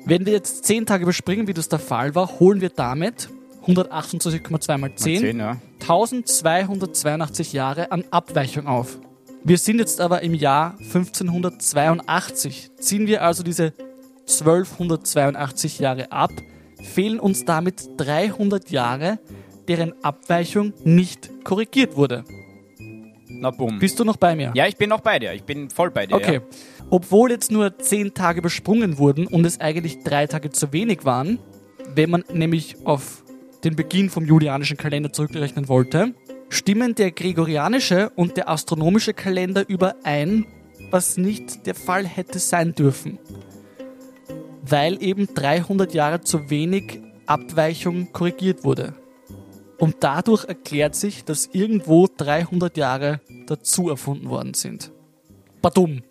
Wenn 0.05 0.25
wir 0.25 0.33
jetzt 0.33 0.65
10 0.65 0.85
Tage 0.85 1.03
überspringen, 1.03 1.47
wie 1.47 1.53
das 1.53 1.69
der 1.69 1.79
Fall 1.79 2.13
war, 2.13 2.39
holen 2.39 2.61
wir 2.61 2.69
damit 2.69 3.29
128,2 3.65 4.77
mal 4.77 4.93
10, 4.93 5.19
10, 5.19 5.39
ja. 5.39 5.57
1282 5.81 7.53
Jahre 7.53 7.91
an 7.91 8.03
Abweichung 8.11 8.67
auf. 8.67 8.99
Wir 9.45 9.57
sind 9.57 9.79
jetzt 9.79 9.99
aber 9.99 10.21
im 10.21 10.33
Jahr 10.33 10.77
1582. 10.79 12.71
Ziehen 12.79 13.07
wir 13.07 13.23
also 13.23 13.43
diese 13.43 13.73
1282 14.21 15.79
Jahre 15.79 16.11
ab, 16.13 16.31
fehlen 16.81 17.19
uns 17.19 17.43
damit 17.43 17.89
300 17.97 18.69
Jahre, 18.69 19.19
deren 19.67 19.93
Abweichung 20.01 20.71
nicht 20.85 21.29
korrigiert 21.43 21.97
wurde. 21.97 22.23
Na 23.27 23.51
bumm. 23.51 23.79
Bist 23.79 23.99
du 23.99 24.05
noch 24.05 24.15
bei 24.15 24.33
mir? 24.33 24.53
Ja, 24.55 24.65
ich 24.67 24.77
bin 24.77 24.89
noch 24.89 25.01
bei 25.01 25.19
dir, 25.19 25.33
ich 25.33 25.43
bin 25.43 25.69
voll 25.69 25.91
bei 25.91 26.05
dir. 26.05 26.15
Okay. 26.15 26.39
Obwohl 26.89 27.31
jetzt 27.31 27.51
nur 27.51 27.77
10 27.77 28.13
Tage 28.13 28.39
übersprungen 28.39 28.97
wurden 28.97 29.27
und 29.27 29.43
es 29.45 29.59
eigentlich 29.59 30.03
drei 30.03 30.25
Tage 30.25 30.51
zu 30.51 30.71
wenig 30.71 31.03
waren, 31.03 31.39
wenn 31.95 32.09
man 32.09 32.23
nämlich 32.31 32.77
auf 32.85 33.25
den 33.65 33.75
Beginn 33.75 34.09
vom 34.09 34.25
julianischen 34.25 34.77
Kalender 34.77 35.11
zurückrechnen 35.11 35.67
wollte, 35.67 36.13
stimmen 36.53 36.95
der 36.95 37.11
gregorianische 37.11 38.11
und 38.15 38.37
der 38.37 38.49
astronomische 38.49 39.13
Kalender 39.13 39.67
überein, 39.67 40.45
was 40.91 41.17
nicht 41.17 41.65
der 41.65 41.75
Fall 41.75 42.05
hätte 42.05 42.39
sein 42.39 42.75
dürfen. 42.75 43.19
Weil 44.61 45.01
eben 45.01 45.27
300 45.33 45.93
Jahre 45.93 46.21
zu 46.21 46.49
wenig 46.49 47.01
Abweichung 47.25 48.13
korrigiert 48.13 48.63
wurde. 48.63 48.93
Und 49.79 49.97
dadurch 50.01 50.45
erklärt 50.45 50.95
sich, 50.95 51.25
dass 51.25 51.47
irgendwo 51.47 52.07
300 52.07 52.77
Jahre 52.77 53.19
dazu 53.47 53.89
erfunden 53.89 54.29
worden 54.29 54.53
sind. 54.53 54.91
Badum. 55.61 56.03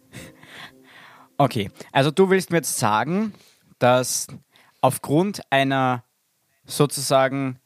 Okay, 1.38 1.70
also 1.92 2.10
du 2.10 2.28
willst 2.30 2.50
mir 2.50 2.58
jetzt 2.58 2.78
sagen, 2.78 3.32
dass 3.78 4.26
aufgrund 4.80 5.40
einer 5.50 6.04
sozusagen 6.66 7.58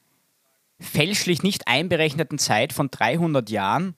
fälschlich 0.81 1.43
nicht 1.43 1.69
einberechneten 1.69 2.39
Zeit 2.39 2.73
von 2.73 2.91
300 2.91 3.49
Jahren 3.51 3.95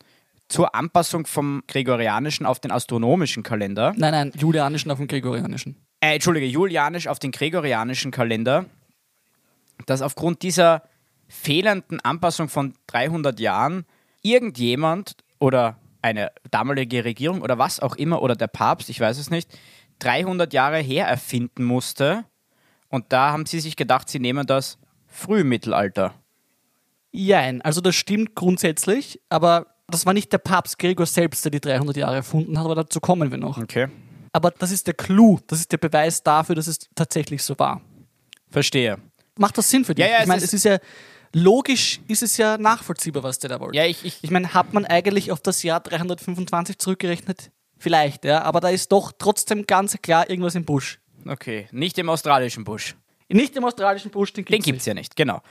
zur 0.49 0.75
Anpassung 0.75 1.27
vom 1.27 1.63
gregorianischen 1.67 2.47
auf 2.47 2.61
den 2.61 2.71
astronomischen 2.71 3.43
Kalender, 3.43 3.93
Nein, 3.97 4.13
nein, 4.13 4.33
julianischen 4.37 4.91
auf 4.91 4.99
dem 4.99 5.07
gregorianischen. 5.09 5.77
äh, 6.01 6.15
Entschuldige, 6.15 6.47
julianisch 6.47 7.07
auf 7.09 7.19
den 7.19 7.33
gregorianischen 7.33 8.11
Kalender, 8.11 8.65
dass 9.87 10.01
aufgrund 10.03 10.43
dieser 10.43 10.83
fehlenden 11.29 12.01
Anpassung 12.01 12.49
von 12.49 12.75
300 12.87 13.39
Jahren 13.41 13.85
irgendjemand 14.23 15.17
oder 15.39 15.77
eine 16.01 16.31
damalige 16.51 17.05
Regierung 17.05 17.43
oder 17.43 17.59
was 17.59 17.81
auch 17.81 17.97
immer 17.97 18.23
oder 18.23 18.35
der 18.35 18.47
Papst, 18.47 18.89
ich 18.89 19.01
weiß 19.01 19.19
es 19.19 19.31
nicht, 19.31 19.51
300 19.99 20.53
Jahre 20.55 20.79
her 20.79 21.07
erfinden 21.07 21.65
musste. 21.65 22.25
Und 22.89 23.13
da 23.13 23.33
haben 23.33 23.45
sie 23.47 23.61
sich 23.61 23.77
gedacht, 23.77 24.09
sie 24.09 24.21
nehmen 24.21 24.47
das 24.47 24.79
Frühmittelalter. 25.07 26.15
Jein, 27.19 27.63
also 27.63 27.81
das 27.81 27.97
stimmt 27.97 28.37
grundsätzlich, 28.37 29.21
aber 29.29 29.67
das 29.89 30.07
war 30.07 30.13
nicht 30.13 30.33
der 30.33 30.39
Papst 30.39 30.79
Gregor 30.79 31.05
selbst, 31.05 31.45
der 31.45 31.51
die 31.51 31.61
300 31.61 31.97
Jahre 31.97 32.15
erfunden 32.15 32.57
hat, 32.57 32.65
aber 32.65 32.77
dazu 32.77 33.01
kommen 33.01 33.33
wir 33.33 33.39
noch. 33.39 33.59
Okay. 33.59 33.89
Aber 34.33 34.53
das 34.53 34.71
ist 34.71 34.87
der 34.87 34.95
Clou, 34.95 35.41
das 35.49 35.59
ist 35.59 35.73
der 35.73 35.79
Beweis 35.79 36.23
dafür, 36.23 36.55
dass 36.55 36.69
es 36.69 36.79
tatsächlich 36.95 37.43
so 37.43 37.59
war. 37.59 37.81
Verstehe. 38.51 38.99
Macht 39.37 39.59
das 39.59 39.69
Sinn 39.69 39.85
für 39.85 39.97
dich? 39.97 40.05
Ja, 40.05 40.13
ja, 40.13 40.21
ich 40.21 40.29
meine, 40.29 40.45
es 40.45 40.55
ist 40.55 40.65
ja 40.65 40.79
logisch, 41.33 41.99
ist 42.07 42.23
es 42.23 42.37
ja 42.37 42.57
nachvollziehbar, 42.57 43.25
was 43.25 43.41
der 43.41 43.51
da 43.51 43.59
wollte. 43.59 43.77
Ja, 43.77 43.85
ich, 43.85 44.05
ich, 44.05 44.19
Ich 44.23 44.31
meine, 44.31 44.55
hat 44.55 44.73
man 44.73 44.85
eigentlich 44.85 45.33
auf 45.33 45.41
das 45.41 45.65
Jahr 45.65 45.81
325 45.81 46.79
zurückgerechnet? 46.79 47.51
Vielleicht, 47.79 48.25
ja, 48.27 48.43
aber 48.43 48.61
da 48.61 48.69
ist 48.69 48.93
doch 48.93 49.11
trotzdem 49.19 49.67
ganz 49.67 50.01
klar 50.01 50.31
irgendwas 50.31 50.55
im 50.55 50.65
Busch. 50.65 51.01
okay, 51.27 51.67
nicht 51.73 51.99
im 51.99 52.11
australischen 52.11 52.63
Busch. 52.63 52.95
Nicht 53.29 53.57
im 53.57 53.65
australischen 53.65 54.13
Busch, 54.13 54.33
den 54.33 54.45
gibt 54.45 54.69
es 54.69 54.87
ja 54.87 54.95
nicht, 54.95 55.17
genau. 55.17 55.43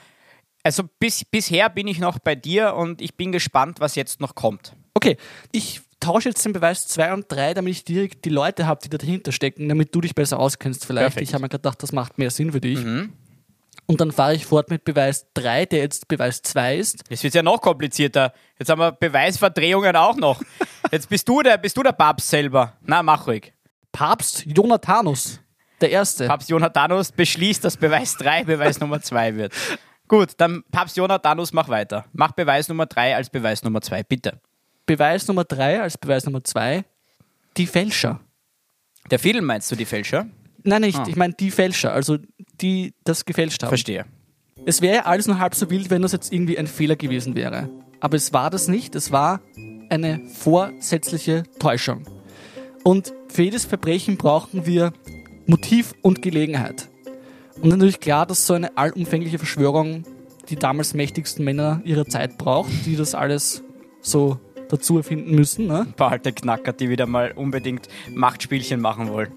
Also 0.63 0.83
bis, 0.99 1.23
bisher 1.23 1.69
bin 1.69 1.87
ich 1.87 1.99
noch 1.99 2.19
bei 2.19 2.35
dir 2.35 2.75
und 2.75 3.01
ich 3.01 3.15
bin 3.15 3.31
gespannt, 3.31 3.79
was 3.79 3.95
jetzt 3.95 4.19
noch 4.19 4.35
kommt. 4.35 4.75
Okay, 4.93 5.17
ich 5.51 5.81
tausche 5.99 6.29
jetzt 6.29 6.43
den 6.45 6.53
Beweis 6.53 6.87
2 6.87 7.13
und 7.13 7.25
3, 7.31 7.53
damit 7.53 7.71
ich 7.71 7.83
direkt 7.83 8.25
die 8.25 8.29
Leute 8.29 8.67
habe, 8.67 8.81
die 8.83 8.89
da 8.89 8.97
dahinter 8.97 9.31
stecken, 9.31 9.69
damit 9.69 9.93
du 9.93 10.01
dich 10.01 10.15
besser 10.15 10.39
auskennst 10.39 10.85
vielleicht. 10.85 11.13
Perfekt. 11.13 11.27
Ich 11.27 11.33
habe 11.33 11.43
mir 11.43 11.49
gedacht, 11.49 11.81
das 11.81 11.91
macht 11.91 12.17
mehr 12.17 12.31
Sinn 12.31 12.51
für 12.51 12.61
dich. 12.61 12.79
Und 13.89 14.01
dann 14.01 14.11
fahre 14.11 14.35
ich 14.35 14.45
fort 14.45 14.69
mit 14.69 14.83
Beweis 14.83 15.27
3, 15.33 15.65
der 15.65 15.79
jetzt 15.79 16.09
Beweis 16.09 16.41
2 16.41 16.75
ist. 16.77 17.03
Jetzt 17.09 17.23
wird 17.23 17.33
ja 17.33 17.41
noch 17.41 17.61
komplizierter. 17.61 18.33
Jetzt 18.59 18.69
haben 18.69 18.79
wir 18.79 18.91
Beweisverdrehungen 18.91 19.95
auch 19.95 20.17
noch. 20.17 20.41
Jetzt 20.91 21.09
bist 21.09 21.27
du 21.27 21.41
der, 21.41 21.57
bist 21.57 21.75
du 21.75 21.83
der 21.83 21.91
Papst 21.91 22.29
selber. 22.29 22.73
Na, 22.81 23.03
mach 23.03 23.27
ruhig. 23.27 23.53
Papst 23.91 24.45
Jonathanus, 24.45 25.39
der 25.81 25.91
Erste. 25.91 26.27
Papst 26.27 26.49
Jonathanus 26.49 27.11
beschließt, 27.11 27.63
dass 27.63 27.77
Beweis 27.77 28.15
3 28.15 28.43
Beweis 28.43 28.79
Nummer 28.79 29.01
2 29.01 29.35
wird. 29.35 29.53
Gut, 30.07 30.31
dann 30.37 30.63
Papst 30.71 30.95
Jonathanus, 30.97 31.51
mach 31.53 31.67
weiter. 31.69 32.05
Mach 32.13 32.31
Beweis 32.31 32.69
Nummer 32.69 32.85
3 32.85 33.15
als 33.15 33.29
Beweis 33.29 33.63
Nummer 33.63 33.81
2, 33.81 34.03
bitte. 34.03 34.39
Beweis 34.85 35.27
Nummer 35.27 35.43
3 35.43 35.81
als 35.81 35.97
Beweis 35.97 36.25
Nummer 36.25 36.43
2, 36.43 36.85
die 37.57 37.67
Fälscher. 37.67 38.21
Der 39.11 39.19
Film 39.19 39.45
meinst 39.45 39.69
du, 39.71 39.75
die 39.75 39.85
Fälscher? 39.85 40.27
Nein, 40.63 40.81
nicht, 40.81 40.97
Ah. 40.99 41.05
ich 41.07 41.15
meine 41.15 41.33
die 41.33 41.51
Fälscher, 41.51 41.93
also 41.93 42.17
die 42.61 42.93
das 43.03 43.25
gefälscht 43.25 43.61
haben. 43.63 43.69
Verstehe. 43.69 44.05
Es 44.65 44.81
wäre 44.81 45.05
alles 45.05 45.27
nur 45.27 45.39
halb 45.39 45.55
so 45.55 45.69
wild, 45.69 45.89
wenn 45.89 46.01
das 46.01 46.11
jetzt 46.13 46.31
irgendwie 46.33 46.57
ein 46.57 46.67
Fehler 46.67 46.95
gewesen 46.95 47.35
wäre. 47.35 47.69
Aber 47.99 48.15
es 48.17 48.33
war 48.33 48.49
das 48.49 48.67
nicht, 48.67 48.95
es 48.95 49.11
war 49.11 49.41
eine 49.89 50.21
vorsätzliche 50.27 51.43
Täuschung. 51.59 52.05
Und 52.83 53.13
für 53.29 53.43
jedes 53.43 53.65
Verbrechen 53.65 54.17
brauchen 54.17 54.65
wir 54.65 54.93
Motiv 55.45 55.93
und 56.01 56.21
Gelegenheit. 56.21 56.89
Und 57.61 57.69
natürlich 57.69 57.99
klar, 57.99 58.25
dass 58.25 58.45
so 58.45 58.53
eine 58.53 58.77
allumfängliche 58.77 59.37
Verschwörung 59.37 60.03
die 60.49 60.55
damals 60.55 60.93
mächtigsten 60.93 61.43
Männer 61.43 61.81
ihrer 61.83 62.05
Zeit 62.05 62.37
braucht, 62.37 62.69
die 62.85 62.95
das 62.95 63.15
alles 63.15 63.63
so 64.01 64.39
dazu 64.69 64.97
erfinden 64.97 65.35
müssen. 65.35 65.67
Ne? 65.67 65.81
Ein 65.81 65.93
paar 65.93 66.11
alte 66.11 66.31
Knacker, 66.31 66.73
die 66.73 66.89
wieder 66.89 67.05
mal 67.05 67.31
unbedingt 67.31 67.87
Machtspielchen 68.13 68.79
machen 68.79 69.09
wollen. 69.09 69.31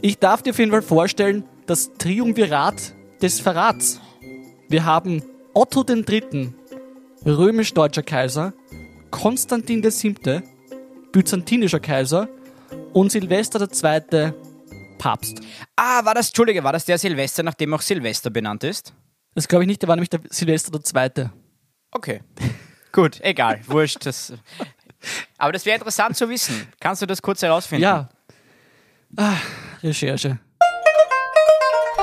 Ich 0.00 0.18
darf 0.18 0.42
dir 0.42 0.50
auf 0.50 0.58
jeden 0.58 0.70
Fall 0.70 0.82
vorstellen, 0.82 1.44
das 1.66 1.92
Triumvirat 1.98 2.94
des 3.20 3.40
Verrats. 3.40 4.00
Wir 4.68 4.84
haben 4.84 5.22
Otto 5.54 5.84
III., 5.86 6.52
römisch-deutscher 7.24 8.02
Kaiser, 8.02 8.52
Konstantin 9.10 9.82
VII., 9.84 10.42
byzantinischer 11.12 11.80
Kaiser, 11.80 12.28
und 12.92 13.12
Silvester 13.12 13.60
II., 13.60 14.32
Papst. 15.02 15.40
Ah, 15.74 16.04
war 16.04 16.14
das, 16.14 16.28
Entschuldige, 16.28 16.62
war 16.62 16.72
das 16.72 16.84
der 16.84 16.96
Silvester, 16.96 17.42
nach 17.42 17.54
dem 17.54 17.74
auch 17.74 17.80
Silvester 17.80 18.30
benannt 18.30 18.62
ist? 18.62 18.94
Das 19.34 19.48
glaube 19.48 19.64
ich 19.64 19.66
nicht, 19.66 19.82
der 19.82 19.88
war 19.88 19.96
nämlich 19.96 20.10
der 20.10 20.20
Silvester 20.30 20.72
II. 20.72 21.28
Okay. 21.90 22.20
Gut, 22.92 23.20
egal, 23.20 23.60
wurscht. 23.66 24.06
Das, 24.06 24.32
aber 25.38 25.50
das 25.50 25.66
wäre 25.66 25.74
interessant 25.76 26.16
zu 26.16 26.28
wissen. 26.28 26.68
Kannst 26.78 27.02
du 27.02 27.06
das 27.06 27.20
kurz 27.20 27.42
herausfinden? 27.42 27.82
Ja. 27.82 28.10
Ah, 29.16 29.34
Recherche. 29.82 30.38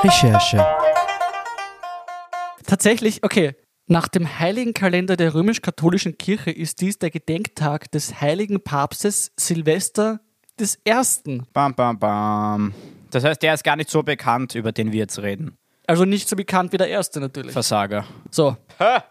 Recherche. 0.04 0.66
Tatsächlich, 2.66 3.24
okay. 3.24 3.56
Nach 3.88 4.10
dem 4.10 4.40
heiligen 4.40 4.74
Kalender 4.74 5.16
der 5.16 5.34
römisch-katholischen 5.34 6.18
Kirche 6.18 6.52
ist 6.52 6.82
dies 6.82 7.00
der 7.00 7.12
Gedenktag 7.12 7.90
des 7.92 8.20
heiligen 8.20 8.62
Papstes 8.62 9.32
Silvester 9.38 10.20
des 10.60 10.80
Ersten. 10.84 11.44
Bam, 11.54 11.74
bam, 11.74 11.98
bam. 11.98 12.74
Das 13.12 13.24
heißt, 13.24 13.42
der 13.42 13.54
ist 13.54 13.64
gar 13.64 13.76
nicht 13.76 13.90
so 13.90 14.04
bekannt, 14.04 14.56
über 14.56 14.72
den 14.72 14.92
wir 14.92 15.00
jetzt 15.00 15.20
reden. 15.20 15.58
Also 15.88 16.06
nicht 16.06 16.30
so 16.30 16.36
bekannt 16.36 16.72
wie 16.72 16.78
der 16.78 16.90
Erste 16.90 17.20
natürlich. 17.20 17.52
Versager. 17.52 18.06
So. 18.30 18.56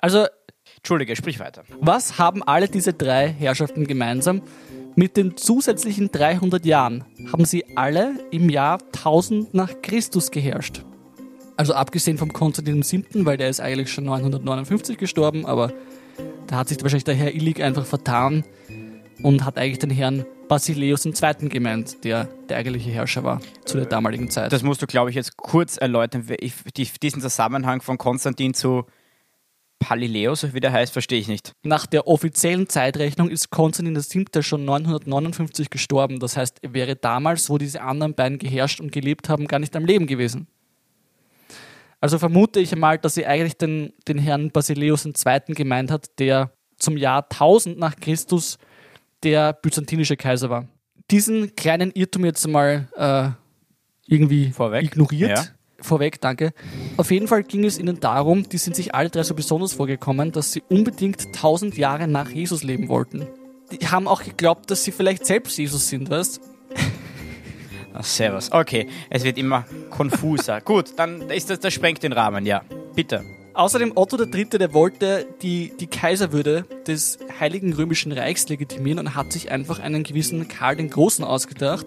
Also, 0.01 0.27
Entschuldige, 0.77 1.17
sprich 1.17 1.41
weiter. 1.41 1.65
was 1.81 2.19
haben 2.19 2.43
alle 2.43 2.69
diese 2.69 2.93
drei 2.93 3.29
Herrschaften 3.29 3.87
gemeinsam? 3.87 4.43
Mit 4.95 5.17
den 5.17 5.37
zusätzlichen 5.37 6.11
300 6.11 6.65
Jahren 6.65 7.05
haben 7.33 7.45
sie 7.45 7.65
alle 7.77 8.15
im 8.31 8.49
Jahr 8.49 8.79
1000 8.97 9.55
nach 9.55 9.83
Christus 9.83 10.31
geherrscht. 10.31 10.83
Also 11.57 11.75
abgesehen 11.75 12.19
vom 12.19 12.33
Konstantin 12.33 12.85
VII., 12.85 13.27
weil 13.27 13.37
der 13.37 13.49
ist 13.49 13.61
eigentlich 13.61 13.93
schon 13.93 14.05
959 14.05 14.97
gestorben, 14.99 15.47
aber 15.47 15.73
da 16.47 16.57
hat 16.57 16.69
sich 16.69 16.81
wahrscheinlich 16.83 17.05
der 17.05 17.15
Herr 17.15 17.35
Illig 17.35 17.63
einfach 17.63 17.85
vertan 17.85 18.45
und 19.23 19.45
hat 19.45 19.59
eigentlich 19.59 19.79
den 19.79 19.91
Herrn 19.91 20.25
Basileus 20.49 21.05
II. 21.05 21.49
gemeint, 21.49 22.05
der 22.05 22.25
der 22.49 22.57
eigentliche 22.57 22.91
Herrscher 22.91 23.23
war 23.25 23.41
zu 23.65 23.77
der 23.77 23.87
damaligen 23.87 24.31
Zeit. 24.31 24.53
Das 24.53 24.63
musst 24.63 24.81
du, 24.81 24.87
glaube 24.87 25.11
ich, 25.11 25.17
jetzt 25.17 25.37
kurz 25.37 25.77
erläutern. 25.77 26.27
Ich, 26.41 26.55
die, 26.77 26.89
diesen 27.03 27.21
Zusammenhang 27.21 27.83
von 27.83 27.99
Konstantin 27.99 28.55
zu 28.55 28.87
Palileus, 29.79 30.55
wie 30.55 30.61
der 30.61 30.73
heißt, 30.73 30.93
verstehe 30.93 31.21
ich 31.21 31.29
nicht. 31.29 31.53
Nach 31.63 31.87
der 31.87 32.09
offiziellen 32.09 32.69
Zeitrechnung 32.69 33.31
ist 33.31 33.51
Konstantin 33.51 33.97
VII. 33.97 34.43
schon 34.43 34.65
959 34.65 35.71
gestorben. 35.71 36.19
Das 36.19 36.37
heißt, 36.37 36.59
er 36.63 36.75
wäre 36.75 36.97
damals, 36.97 37.49
wo 37.49 37.59
diese 37.59 37.83
anderen 37.83 38.15
beiden 38.15 38.39
geherrscht 38.39 38.81
und 38.81 38.91
gelebt 38.91 39.29
haben, 39.29 39.47
gar 39.47 39.59
nicht 39.59 39.77
am 39.77 39.85
Leben 39.85 40.07
gewesen. 40.07 40.49
Also 42.01 42.19
vermute 42.19 42.61
ich 42.61 42.73
einmal, 42.73 42.99
dass 42.99 43.15
sie 43.15 43.27
eigentlich 43.27 43.57
den, 43.57 43.93
den 44.07 44.19
Herrn 44.19 44.51
Basileus 44.51 45.05
II. 45.05 45.55
gemeint 45.55 45.91
hat, 45.91 46.19
der 46.19 46.53
zum 46.77 46.97
Jahr 46.97 47.25
1000 47.25 47.79
nach 47.79 47.97
Christus 47.97 48.59
der 49.23 49.53
byzantinische 49.53 50.17
Kaiser 50.17 50.51
war. 50.51 50.67
Diesen 51.11 51.57
kleinen 51.57 51.91
Irrtum 51.93 52.25
jetzt 52.25 52.47
mal 52.47 52.89
äh, 52.97 53.31
irgendwie 54.07 54.51
Vorweg. 54.51 54.85
ignoriert. 54.85 55.31
Ja. 55.31 55.45
Vorweg, 55.81 56.21
danke. 56.21 56.53
Auf 56.97 57.11
jeden 57.11 57.29
Fall 57.29 57.45
ging 57.45 57.65
es 57.65 57.79
ihnen 57.79 58.01
darum, 58.01 58.49
die 58.49 58.59
sind 58.59 58.75
sich 58.75 58.95
alle 58.95 59.11
drei 59.11 59.23
so 59.23 59.35
besonders 59.35 59.73
vorgekommen, 59.75 60.33
dass 60.33 60.53
sie 60.53 60.63
unbedingt 60.69 61.25
1000 61.27 61.77
Jahre 61.77 62.09
nach 62.09 62.31
Jesus 62.31 62.65
leben 62.65 62.89
wollten. 62.89 63.27
Die 63.71 63.87
haben 63.87 64.09
auch 64.09 64.25
geglaubt, 64.25 64.71
dass 64.71 64.83
sie 64.83 64.93
vielleicht 64.93 65.25
selbst 65.25 65.57
Jesus 65.57 65.89
sind, 65.89 66.11
weißt 66.11 66.41
Ach, 67.95 68.05
servus. 68.05 68.53
Okay, 68.53 68.89
es 69.11 69.25
wird 69.25 69.39
immer 69.39 69.65
konfuser. 69.91 70.61
Gut, 70.65 70.93
dann 70.97 71.31
ist 71.31 71.51
das, 71.51 71.61
das 71.61 71.73
sprengt 71.73 72.03
den 72.03 72.13
Rahmen, 72.13 72.47
ja. 72.47 72.63
Bitte. 72.95 73.25
Außerdem 73.59 73.95
Otto 73.97 74.17
III., 74.23 74.51
der 74.51 74.73
wollte 74.73 75.27
die, 75.43 75.73
die 75.81 75.89
Kaiserwürde 75.89 76.65
des 76.87 77.19
Heiligen 77.41 77.73
Römischen 77.73 78.13
Reichs 78.13 78.49
legitimieren 78.49 79.01
und 79.01 79.17
hat 79.17 79.33
sich 79.33 79.51
einfach 79.51 79.81
einen 79.81 80.05
gewissen 80.05 80.47
Karl 80.47 80.77
den 80.77 80.91
Großen 80.91 81.25
ausgedacht, 81.25 81.87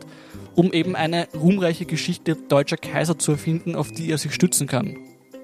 um 0.54 0.74
eben 0.74 0.98
eine 0.98 1.30
ruhmreiche 1.34 1.86
Geschichte 1.86 2.36
deutscher 2.36 2.76
Kaiser 2.76 3.18
zu 3.18 3.32
erfinden, 3.32 3.76
auf 3.76 3.90
die 3.90 4.12
er 4.12 4.18
sich 4.18 4.34
stützen 4.34 4.68
kann. 4.68 4.98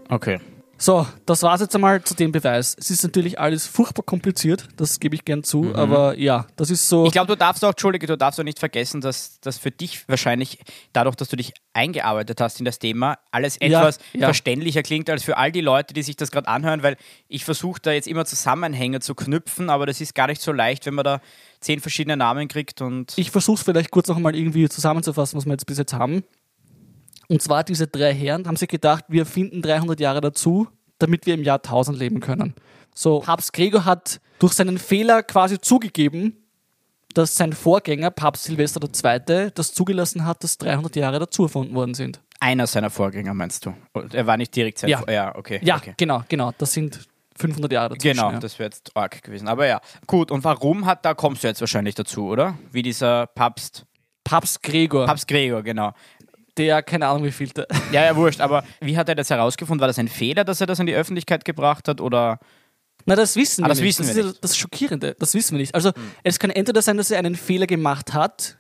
Okay. 0.10 0.40
So, 0.80 1.08
das 1.26 1.42
war's 1.42 1.60
jetzt 1.62 1.74
einmal 1.74 2.04
zu 2.04 2.14
dem 2.14 2.32
Beweis. 2.32 2.76
Es 2.78 2.92
ist 2.92 3.04
natürlich 3.04 3.40
alles 3.40 3.66
furchtbar 3.66 4.04
kompliziert, 4.04 4.68
das 4.78 5.00
gebe 5.00 5.16
ich 5.16 5.26
gern 5.26 5.44
zu, 5.44 5.74
aber 5.74 6.18
ja, 6.18 6.46
das 6.56 6.70
ist 6.70 6.88
so. 6.88 7.06
Ich 7.08 7.12
glaube, 7.12 7.28
du 7.28 7.36
darfst 7.36 7.66
auch, 7.66 7.70
Entschuldige, 7.70 8.06
du 8.06 8.16
darfst 8.16 8.40
auch 8.40 8.44
nicht 8.44 8.60
vergessen, 8.60 9.02
dass 9.02 9.40
das 9.42 9.58
für 9.58 9.72
dich 9.72 10.08
wahrscheinlich, 10.08 10.60
dadurch, 10.94 11.16
dass 11.16 11.30
du 11.30 11.36
dich 11.36 11.54
eingearbeitet 11.74 12.40
hast 12.42 12.60
in 12.60 12.66
das 12.66 12.78
Thema, 12.78 13.18
alles 13.32 13.58
Ja, 13.60 13.80
etwas 13.80 14.00
ja. 14.14 14.28
verständlicher 14.28 14.84
klingt 14.84 15.10
als 15.10 15.24
für 15.24 15.38
all 15.38 15.52
die 15.52 15.62
Leute, 15.62 15.94
die 15.94 16.04
sich 16.04 16.16
das 16.16 16.30
gerade 16.30 16.48
anhören, 16.48 16.84
weil 16.84 16.96
ich 17.28 17.44
versuche 17.44 17.82
da 17.82 17.92
jetzt 17.92 18.08
immer 18.08 18.26
Zusammenhänge 18.26 19.00
zu 19.00 19.16
knüpfen, 19.16 19.70
aber 19.72 19.88
das 19.88 20.00
ist 20.00 20.14
gar 20.14 20.28
nicht 20.28 20.42
so 20.42 20.52
leicht, 20.52 20.86
wenn 20.86 20.94
man 20.94 21.06
da 21.06 21.22
zehn 21.60 21.80
verschiedene 21.80 22.18
Namen 22.18 22.48
kriegt 22.48 22.82
und 22.82 23.18
Ich 23.18 23.32
versuche 23.32 23.58
es 23.58 23.64
vielleicht 23.64 23.90
kurz 23.90 24.08
noch 24.10 24.20
mal 24.20 24.36
irgendwie 24.36 24.70
zusammenzufassen, 24.70 25.38
was 25.38 25.46
wir 25.46 25.54
jetzt 25.54 25.66
bis 25.66 25.80
jetzt 25.80 25.94
haben. 25.94 26.24
Und 27.30 27.42
zwar 27.42 27.64
diese 27.64 27.88
drei 27.88 28.14
Herren 28.14 28.48
haben 28.48 28.56
sich 28.56 28.70
gedacht, 28.70 29.06
wir 29.10 29.26
finden 29.26 29.62
300 29.62 30.00
Jahre 30.00 30.22
dazu, 30.22 30.68
damit 31.00 31.26
wir 31.26 31.34
im 31.34 31.44
Jahr 31.44 31.58
1000 31.58 31.98
leben 31.98 32.20
können. 32.20 32.54
So, 32.96 33.20
Papst 33.20 33.54
Gregor 33.54 33.86
hat 33.86 34.20
durch 34.40 34.54
seinen 34.54 34.78
Fehler 34.78 35.24
quasi 35.24 35.60
zugegeben, 35.60 36.38
dass 37.14 37.36
sein 37.36 37.54
Vorgänger, 37.54 38.12
Papst 38.12 38.44
Silvester 38.46 38.80
II., 38.82 39.52
das 39.54 39.74
zugelassen 39.74 40.26
hat, 40.26 40.44
dass 40.44 40.58
300 40.58 40.96
Jahre 40.96 41.20
dazu 41.20 41.44
erfunden 41.44 41.74
worden 41.76 41.94
sind. 41.96 42.22
einer 42.40 42.68
seiner 42.68 42.92
Vorgänger, 42.92 43.34
meinst 43.34 43.66
du? 43.66 43.74
Er 44.14 44.28
war 44.28 44.38
nicht 44.38 44.56
direkt 44.56 44.78
sein 44.80 44.90
Ja. 44.92 45.00
Vor- 45.00 45.10
ja, 45.12 45.36
okay. 45.36 45.60
Ja, 45.64 45.78
okay. 45.78 45.96
genau, 45.98 46.24
genau. 46.30 46.52
Das 46.58 46.72
sind 46.74 47.08
500 47.36 47.72
Jahre 47.72 47.90
dazwischen. 47.96 48.18
Genau, 48.18 48.32
ja. 48.32 48.40
das 48.40 48.58
wäre 48.60 48.68
jetzt 48.70 48.96
arg 48.96 49.22
gewesen. 49.24 49.48
Aber 49.48 49.66
ja, 49.68 49.82
gut. 50.06 50.30
Und 50.32 50.44
warum 50.44 50.86
hat, 50.86 51.04
da 51.04 51.14
kommst 51.16 51.44
du 51.44 51.48
jetzt 51.48 51.62
wahrscheinlich 51.62 51.96
dazu, 51.96 52.28
oder? 52.28 52.58
Wie 52.72 52.84
dieser 52.84 53.26
Papst, 53.28 53.86
Papst 54.24 54.62
Gregor, 54.62 55.06
Papst 55.08 55.28
Gregor, 55.28 55.64
genau. 55.64 55.94
Der, 56.58 56.82
keine 56.84 57.08
Ahnung 57.08 57.24
wie 57.24 57.32
viel. 57.32 57.50
der- 57.50 57.68
Ja, 57.92 58.04
ja, 58.04 58.16
wurscht. 58.16 58.42
Aber 58.42 58.64
wie 58.82 58.98
hat 58.98 59.08
er 59.10 59.16
das 59.16 59.30
herausgefunden? 59.30 59.80
War 59.82 59.88
das 59.88 60.00
ein 60.00 60.08
Fehler, 60.08 60.44
dass 60.44 60.60
er 60.62 60.68
das 60.68 60.80
in 60.80 60.86
die 60.86 60.94
Öffentlichkeit 60.96 61.46
gebracht 61.46 61.88
hat? 61.88 62.02
Oder 62.02 62.40
Na, 63.06 63.16
das 63.16 63.36
wissen 63.36 63.64
Ah, 63.64 63.68
wir 63.68 63.70
das 63.70 63.80
nicht. 63.80 63.88
wissen 64.00 64.08
das 64.08 64.16
wir 64.16 64.26
ist 64.26 64.34
ja 64.36 64.40
das 64.42 64.58
Schockierende. 64.58 65.16
Das 65.20 65.34
wissen 65.34 65.54
wir 65.54 65.60
nicht. 65.60 65.76
Also, 65.76 65.92
es 66.24 66.40
kann 66.40 66.50
entweder 66.50 66.82
sein, 66.82 66.98
dass 66.98 67.12
er 67.12 67.20
einen 67.20 67.36
Fehler 67.36 67.68
gemacht 67.68 68.14
hat, 68.14 68.58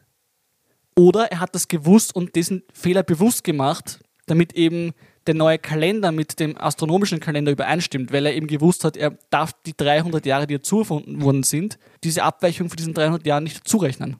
oder 0.95 1.31
er 1.31 1.39
hat 1.39 1.53
das 1.53 1.67
gewusst 1.67 2.15
und 2.15 2.35
diesen 2.35 2.63
Fehler 2.73 3.03
bewusst 3.03 3.43
gemacht, 3.43 3.99
damit 4.25 4.53
eben 4.53 4.93
der 5.27 5.35
neue 5.35 5.59
Kalender 5.59 6.11
mit 6.11 6.39
dem 6.39 6.57
astronomischen 6.57 7.19
Kalender 7.19 7.51
übereinstimmt, 7.51 8.11
weil 8.13 8.25
er 8.25 8.33
eben 8.33 8.47
gewusst 8.47 8.83
hat, 8.83 8.95
er 8.97 9.11
darf 9.29 9.51
die 9.65 9.75
300 9.75 10.25
Jahre, 10.25 10.47
die 10.47 10.55
dazu 10.55 10.79
erfunden 10.79 11.21
worden 11.21 11.43
sind, 11.43 11.77
diese 12.03 12.23
Abweichung 12.23 12.69
von 12.69 12.77
diesen 12.77 12.93
300 12.93 13.25
Jahren 13.25 13.43
nicht 13.43 13.67
zurechnen. 13.67 14.17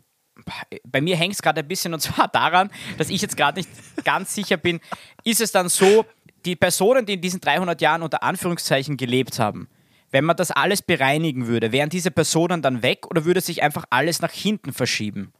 Bei 0.86 1.02
mir 1.02 1.16
hängt 1.18 1.34
es 1.34 1.42
gerade 1.42 1.62
ein 1.62 1.68
bisschen 1.68 1.94
und 1.94 2.00
zwar 2.00 2.28
daran, 2.34 2.70
dass 2.98 3.10
ich 3.10 3.22
jetzt 3.22 3.38
gerade 3.38 3.60
nicht 3.60 3.70
ganz 4.04 4.34
sicher 4.34 4.58
bin, 4.58 4.80
ist 5.24 5.42
es 5.42 5.52
dann 5.52 5.70
so, 5.70 6.06
die 6.46 6.56
Personen, 6.56 7.06
die 7.06 7.14
in 7.14 7.22
diesen 7.22 7.42
300 7.42 7.82
Jahren 7.82 8.04
unter 8.04 8.24
Anführungszeichen 8.24 8.98
gelebt 8.98 9.40
haben, 9.40 9.68
wenn 10.12 10.24
man 10.24 10.38
das 10.38 10.52
alles 10.52 10.82
bereinigen 10.82 11.48
würde, 11.48 11.72
wären 11.72 11.90
diese 11.90 12.12
Personen 12.12 12.62
dann 12.62 12.82
weg 12.82 13.06
oder 13.10 13.26
würde 13.26 13.42
sich 13.42 13.62
einfach 13.62 13.86
alles 13.90 14.22
nach 14.22 14.32
hinten 14.32 14.72
verschieben? 14.72 15.34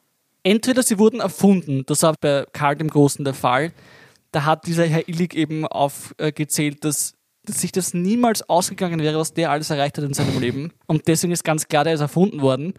Entweder 0.44 0.84
sie 0.84 1.00
wurden 1.00 1.20
erfunden, 1.20 1.84
das 1.86 2.04
war 2.04 2.16
bei 2.20 2.46
Karl 2.52 2.76
dem 2.76 2.90
Großen 2.90 3.24
der 3.24 3.34
Fall. 3.34 3.72
Da 4.32 4.46
hat 4.46 4.68
dieser 4.68 4.86
Herr 4.86 5.08
Illig 5.08 5.34
eben 5.34 5.66
aufgezählt, 5.66 6.84
dass, 6.84 7.14
dass 7.44 7.62
sich 7.62 7.72
das 7.72 7.94
niemals 7.94 8.48
ausgegangen 8.50 9.00
wäre, 9.00 9.18
was 9.18 9.34
der 9.34 9.52
alles 9.52 9.70
erreicht 9.70 9.98
hat 9.98 10.04
in 10.04 10.14
seinem 10.14 10.40
Leben. 10.40 10.74
Und 10.86 11.08
deswegen 11.08 11.34
ist 11.34 11.44
ganz 11.44 11.68
klar, 11.68 11.86
der 11.86 11.94
ist 11.94 12.02
erfunden 12.02 12.42
worden. 12.42 12.74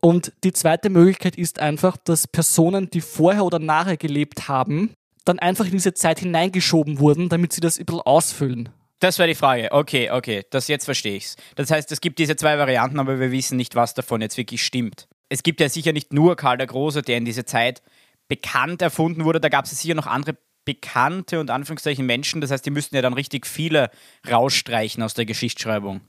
Und 0.00 0.32
die 0.44 0.52
zweite 0.52 0.90
Möglichkeit 0.90 1.36
ist 1.36 1.58
einfach, 1.58 1.96
dass 1.96 2.26
Personen, 2.28 2.90
die 2.90 3.00
vorher 3.00 3.44
oder 3.44 3.58
nachher 3.58 3.96
gelebt 3.96 4.48
haben, 4.48 4.94
dann 5.24 5.38
einfach 5.38 5.66
in 5.66 5.72
diese 5.72 5.94
Zeit 5.94 6.20
hineingeschoben 6.20 7.00
wurden, 7.00 7.28
damit 7.28 7.52
sie 7.52 7.60
das 7.60 7.78
ein 7.78 7.86
bisschen 7.86 8.02
ausfüllen. 8.02 8.68
Das 9.00 9.18
wäre 9.18 9.28
die 9.28 9.34
Frage. 9.34 9.70
Okay, 9.70 10.10
okay, 10.10 10.44
das 10.50 10.68
jetzt 10.68 10.84
verstehe 10.84 11.16
ich's. 11.16 11.36
Das 11.54 11.70
heißt, 11.70 11.92
es 11.92 12.00
gibt 12.00 12.18
diese 12.18 12.36
zwei 12.36 12.58
Varianten, 12.58 12.98
aber 12.98 13.20
wir 13.20 13.30
wissen 13.30 13.56
nicht, 13.56 13.74
was 13.74 13.94
davon 13.94 14.20
jetzt 14.20 14.36
wirklich 14.36 14.64
stimmt. 14.64 15.08
Es 15.28 15.42
gibt 15.42 15.60
ja 15.60 15.68
sicher 15.68 15.92
nicht 15.92 16.12
nur 16.12 16.36
Karl 16.36 16.56
der 16.56 16.66
Große, 16.66 17.02
der 17.02 17.18
in 17.18 17.24
diese 17.24 17.44
Zeit 17.44 17.82
bekannt 18.28 18.82
erfunden 18.82 19.24
wurde. 19.24 19.40
Da 19.40 19.48
gab 19.48 19.66
es 19.66 19.78
sicher 19.78 19.94
noch 19.94 20.06
andere 20.06 20.36
bekannte 20.64 21.38
und 21.40 21.50
Anführungszeichen 21.50 22.06
Menschen. 22.06 22.40
Das 22.40 22.50
heißt, 22.50 22.66
die 22.66 22.70
müssten 22.70 22.96
ja 22.96 23.02
dann 23.02 23.14
richtig 23.14 23.46
viele 23.46 23.90
rausstreichen 24.28 25.02
aus 25.02 25.14
der 25.14 25.26
Geschichtsschreibung. 25.26 26.00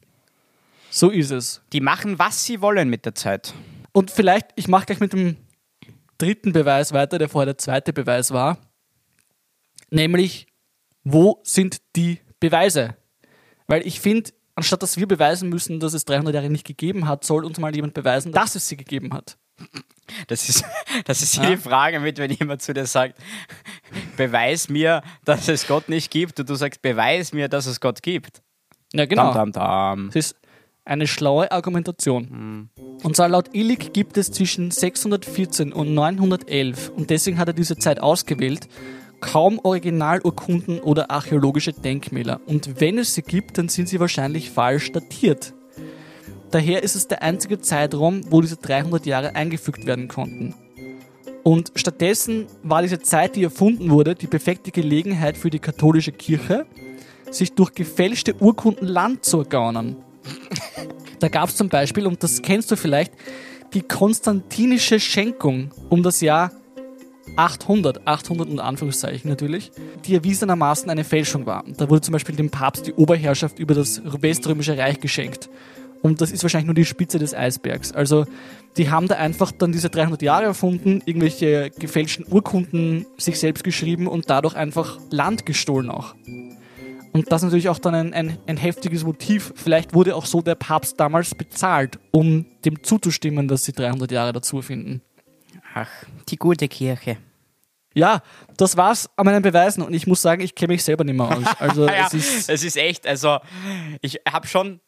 So 0.89 1.09
ist 1.09 1.31
es. 1.31 1.61
Die 1.71 1.81
machen, 1.81 2.17
was 2.17 2.45
sie 2.45 2.61
wollen 2.61 2.89
mit 2.89 3.05
der 3.05 3.13
Zeit. 3.13 3.53
Und 3.91 4.11
vielleicht, 4.11 4.47
ich 4.55 4.67
mache 4.67 4.85
gleich 4.85 4.99
mit 4.99 5.13
dem 5.13 5.37
dritten 6.17 6.51
Beweis 6.53 6.91
weiter, 6.93 7.17
der 7.17 7.29
vorher 7.29 7.47
der 7.47 7.57
zweite 7.57 7.93
Beweis 7.93 8.31
war. 8.31 8.57
Nämlich, 9.89 10.47
wo 11.03 11.39
sind 11.43 11.77
die 11.95 12.19
Beweise? 12.39 12.95
Weil 13.67 13.85
ich 13.87 13.99
finde, 13.99 14.31
anstatt 14.55 14.83
dass 14.83 14.97
wir 14.97 15.07
beweisen 15.07 15.49
müssen, 15.49 15.79
dass 15.79 15.93
es 15.93 16.05
300 16.05 16.33
Jahre 16.35 16.49
nicht 16.49 16.65
gegeben 16.67 17.07
hat, 17.07 17.23
soll 17.23 17.45
uns 17.45 17.57
mal 17.59 17.73
jemand 17.75 17.93
beweisen, 17.93 18.31
dass 18.31 18.55
es 18.55 18.67
sie 18.67 18.77
gegeben 18.77 19.13
hat. 19.13 19.37
Das 20.27 20.47
ist, 20.49 20.63
das 21.05 21.21
ist 21.21 21.35
Ja. 21.37 21.49
die 21.49 21.57
Frage 21.57 21.99
mit, 21.99 22.17
wenn 22.17 22.31
jemand 22.31 22.61
zu 22.61 22.73
dir 22.73 22.85
sagt, 22.85 23.17
beweis 24.17 24.69
mir, 24.69 25.01
dass 25.25 25.47
es 25.47 25.67
Gott 25.67 25.89
nicht 25.89 26.11
gibt 26.11 26.39
und 26.39 26.49
du 26.49 26.55
sagst, 26.55 26.81
beweis 26.81 27.33
mir, 27.33 27.47
dass 27.47 27.65
es 27.65 27.79
Gott 27.79 28.01
gibt. 28.03 28.41
Ja, 28.93 29.05
genau. 29.05 29.33
Dam, 29.33 29.51
dam, 29.51 29.51
dam. 29.51 30.07
Es 30.09 30.15
ist 30.15 30.35
eine 30.85 31.07
schlaue 31.07 31.51
Argumentation. 31.51 32.69
Und 33.03 33.15
zwar 33.15 33.29
laut 33.29 33.49
Illig 33.53 33.93
gibt 33.93 34.17
es 34.17 34.31
zwischen 34.31 34.71
614 34.71 35.71
und 35.71 35.93
911, 35.93 36.89
und 36.89 37.09
deswegen 37.09 37.37
hat 37.37 37.47
er 37.47 37.53
diese 37.53 37.77
Zeit 37.77 37.99
ausgewählt, 38.01 38.67
kaum 39.19 39.59
Originalurkunden 39.63 40.79
oder 40.79 41.11
archäologische 41.11 41.73
Denkmäler. 41.73 42.41
Und 42.45 42.79
wenn 42.79 42.97
es 42.97 43.13
sie 43.15 43.21
gibt, 43.21 43.57
dann 43.57 43.69
sind 43.69 43.89
sie 43.89 43.99
wahrscheinlich 43.99 44.49
falsch 44.49 44.91
datiert. 44.91 45.53
Daher 46.51 46.83
ist 46.83 46.95
es 46.95 47.07
der 47.07 47.21
einzige 47.21 47.59
Zeitraum, 47.59 48.21
wo 48.31 48.41
diese 48.41 48.57
300 48.57 49.05
Jahre 49.05 49.35
eingefügt 49.35 49.85
werden 49.85 50.07
konnten. 50.07 50.55
Und 51.43 51.71
stattdessen 51.75 52.47
war 52.63 52.81
diese 52.81 52.99
Zeit, 52.99 53.35
die 53.35 53.43
erfunden 53.43 53.91
wurde, 53.91 54.15
die 54.15 54.27
perfekte 54.27 54.71
Gelegenheit 54.71 55.37
für 55.37 55.49
die 55.49 55.59
katholische 55.59 56.11
Kirche, 56.11 56.65
sich 57.31 57.53
durch 57.53 57.73
gefälschte 57.73 58.35
Urkunden 58.35 58.87
Land 58.87 59.23
zu 59.25 59.39
ergaunern. 59.39 59.97
Da 61.19 61.27
gab 61.27 61.49
es 61.49 61.55
zum 61.55 61.69
Beispiel, 61.69 62.07
und 62.07 62.23
das 62.23 62.41
kennst 62.41 62.71
du 62.71 62.75
vielleicht, 62.75 63.13
die 63.73 63.81
konstantinische 63.81 64.99
Schenkung 64.99 65.71
um 65.89 66.01
das 66.01 66.21
Jahr 66.21 66.51
800, 67.35 68.07
800 68.07 68.49
und 68.49 68.59
Anführungszeichen 68.59 69.29
natürlich, 69.29 69.71
die 70.05 70.15
erwiesenermaßen 70.15 70.89
eine 70.89 71.03
Fälschung 71.03 71.45
war. 71.45 71.63
Da 71.77 71.89
wurde 71.89 72.01
zum 72.01 72.13
Beispiel 72.13 72.35
dem 72.35 72.49
Papst 72.49 72.87
die 72.87 72.93
Oberherrschaft 72.93 73.59
über 73.59 73.75
das 73.75 74.01
Weströmische 74.03 74.77
Reich 74.77 74.99
geschenkt. 74.99 75.49
Und 76.01 76.21
das 76.21 76.31
ist 76.31 76.43
wahrscheinlich 76.43 76.67
nur 76.67 76.75
die 76.75 76.85
Spitze 76.85 77.19
des 77.19 77.33
Eisbergs. 77.33 77.91
Also 77.91 78.25
die 78.77 78.89
haben 78.89 79.07
da 79.07 79.15
einfach 79.15 79.51
dann 79.51 79.71
diese 79.71 79.89
300 79.89 80.21
Jahre 80.21 80.45
erfunden, 80.45 81.01
irgendwelche 81.05 81.71
gefälschten 81.71 82.25
Urkunden 82.29 83.05
sich 83.17 83.39
selbst 83.39 83.63
geschrieben 83.63 84.07
und 84.07 84.29
dadurch 84.29 84.55
einfach 84.55 84.97
Land 85.11 85.45
gestohlen 85.45 85.89
auch. 85.89 86.15
Und 87.11 87.31
das 87.31 87.41
ist 87.41 87.45
natürlich 87.45 87.69
auch 87.69 87.79
dann 87.79 87.95
ein, 87.95 88.13
ein, 88.13 88.37
ein 88.47 88.57
heftiges 88.57 89.03
Motiv. 89.03 89.53
Vielleicht 89.55 89.93
wurde 89.93 90.15
auch 90.15 90.25
so 90.25 90.41
der 90.41 90.55
Papst 90.55 90.99
damals 90.99 91.33
bezahlt, 91.33 91.99
um 92.11 92.45
dem 92.65 92.83
zuzustimmen, 92.83 93.47
dass 93.47 93.63
sie 93.63 93.73
300 93.73 94.11
Jahre 94.11 94.33
dazu 94.33 94.61
finden. 94.61 95.01
Ach, 95.73 95.89
die 96.29 96.37
gute 96.37 96.67
Kirche. 96.67 97.17
Ja, 97.93 98.21
das 98.57 98.77
war's 98.77 99.09
an 99.15 99.25
meinen 99.25 99.41
Beweisen 99.41 99.81
und 99.81 99.93
ich 99.93 100.05
muss 100.05 100.21
sagen, 100.21 100.41
ich 100.41 100.53
kenne 100.53 100.73
mich 100.73 100.83
selber 100.83 101.03
nicht 101.03 101.15
mehr 101.15 101.27
aus. 101.27 101.43
Also 101.59 101.87
ja, 101.87 102.05
es 102.05 102.13
ist 102.13 102.49
es 102.49 102.63
ist 102.63 102.77
echt, 102.77 103.07
also 103.07 103.39
ich 104.01 104.21
habe 104.29 104.47
schon 104.47 104.79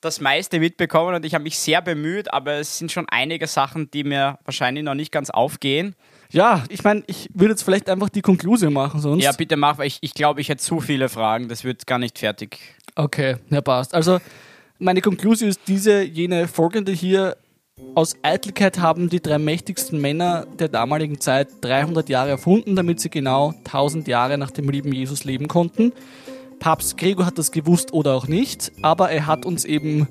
das 0.00 0.20
meiste 0.20 0.60
mitbekommen 0.60 1.16
und 1.16 1.24
ich 1.24 1.34
habe 1.34 1.42
mich 1.42 1.58
sehr 1.58 1.82
bemüht, 1.82 2.32
aber 2.32 2.54
es 2.54 2.78
sind 2.78 2.92
schon 2.92 3.06
einige 3.08 3.46
Sachen, 3.48 3.90
die 3.90 4.04
mir 4.04 4.38
wahrscheinlich 4.44 4.84
noch 4.84 4.94
nicht 4.94 5.10
ganz 5.10 5.30
aufgehen. 5.30 5.96
Ja, 6.30 6.64
ich 6.68 6.84
meine, 6.84 7.02
ich 7.06 7.28
würde 7.32 7.52
jetzt 7.52 7.62
vielleicht 7.62 7.88
einfach 7.88 8.08
die 8.08 8.20
Konklusion 8.20 8.72
machen 8.72 9.00
sonst. 9.00 9.22
Ja, 9.22 9.32
bitte 9.32 9.56
mach, 9.56 9.78
weil 9.78 9.86
ich, 9.86 9.98
ich 10.02 10.14
glaube, 10.14 10.40
ich 10.40 10.48
hätte 10.48 10.62
zu 10.62 10.80
viele 10.80 11.08
Fragen, 11.08 11.48
das 11.48 11.64
wird 11.64 11.86
gar 11.86 11.98
nicht 11.98 12.18
fertig. 12.18 12.58
Okay, 12.94 13.36
ja 13.50 13.60
passt. 13.60 13.94
Also 13.94 14.18
meine 14.78 15.00
Konklusion 15.00 15.48
ist 15.48 15.60
diese, 15.66 16.02
jene 16.02 16.48
folgende 16.48 16.92
hier. 16.92 17.36
Aus 17.94 18.16
Eitelkeit 18.22 18.80
haben 18.80 19.08
die 19.08 19.20
drei 19.20 19.38
mächtigsten 19.38 20.00
Männer 20.00 20.46
der 20.58 20.68
damaligen 20.68 21.20
Zeit 21.20 21.48
300 21.60 22.08
Jahre 22.08 22.30
erfunden, 22.30 22.74
damit 22.74 23.00
sie 23.00 23.08
genau 23.08 23.54
1000 23.64 24.08
Jahre 24.08 24.36
nach 24.36 24.50
dem 24.50 24.68
lieben 24.68 24.92
Jesus 24.92 25.24
leben 25.24 25.46
konnten. 25.46 25.92
Papst 26.58 26.98
Gregor 26.98 27.24
hat 27.24 27.38
das 27.38 27.52
gewusst 27.52 27.92
oder 27.92 28.14
auch 28.14 28.26
nicht, 28.26 28.72
aber 28.82 29.10
er 29.10 29.26
hat 29.26 29.46
uns 29.46 29.64
eben 29.64 30.08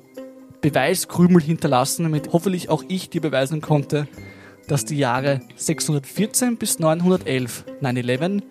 Beweiskrümel 0.62 1.42
hinterlassen, 1.42 2.04
damit 2.04 2.32
hoffentlich 2.32 2.70
auch 2.70 2.82
ich 2.88 3.10
dir 3.10 3.20
beweisen 3.20 3.60
konnte, 3.60 4.08
dass 4.68 4.84
die 4.84 4.98
Jahre 4.98 5.40
614 5.56 6.56
bis 6.56 6.78
911, 6.78 7.64
9-11, 7.82 8.42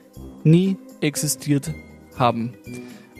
nie 0.43 0.77
existiert 0.99 1.71
haben. 2.17 2.53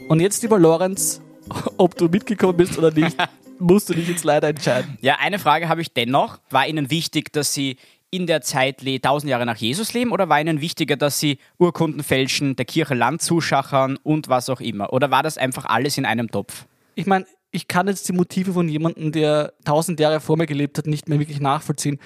Und 0.10 0.20
jetzt, 0.20 0.42
lieber 0.42 0.60
Lorenz, 0.60 1.22
ob 1.78 1.96
du 1.96 2.08
mitgekommen 2.08 2.58
bist 2.58 2.78
oder 2.78 2.92
nicht, 2.92 3.16
musst 3.60 3.90
du 3.90 3.94
dich 3.94 4.08
jetzt 4.08 4.24
leider 4.24 4.50
entscheiden. 4.50 4.98
Ja, 5.02 5.18
eine 5.20 5.40
Frage 5.40 5.70
habe 5.70 5.82
ich 5.82 5.94
dennoch. 5.94 6.40
War 6.50 6.68
Ihnen 6.68 6.90
wichtig, 6.90 7.32
dass 7.32 7.54
Sie 7.54 7.78
in 8.10 8.26
der 8.26 8.42
Zeit 8.42 8.82
le 8.82 8.96
1000 8.96 9.30
Jahre 9.30 9.46
nach 9.46 9.58
Jesus 9.58 9.94
leben 9.94 10.12
oder 10.12 10.30
war 10.30 10.40
Ihnen 10.40 10.62
wichtiger, 10.62 10.96
dass 10.96 11.20
Sie 11.20 11.40
Urkunden 11.58 12.04
fälschen, 12.04 12.56
der 12.56 12.66
Kirche 12.66 12.96
Land 12.96 13.22
zuschachern 13.22 13.98
und 14.02 14.30
was 14.30 14.50
auch 14.50 14.62
immer? 14.62 14.94
Oder 14.94 15.12
war 15.12 15.24
das 15.24 15.38
einfach 15.38 15.66
alles 15.66 15.98
in 15.98 16.06
einem 16.06 16.32
Topf? 16.32 16.66
Ich 16.96 17.06
meine, 17.06 17.26
ich 17.52 17.68
kann 17.68 17.88
jetzt 17.88 18.08
die 18.08 18.14
Motive 18.14 18.54
von 18.54 18.70
jemandem, 18.70 19.12
der 19.12 19.54
tausend 19.66 20.00
Jahre 20.00 20.20
vor 20.20 20.38
mir 20.38 20.46
gelebt 20.46 20.78
hat, 20.78 20.88
nicht 20.88 21.10
mehr 21.10 21.20
wirklich 21.20 21.40
nachvollziehen. 21.40 22.00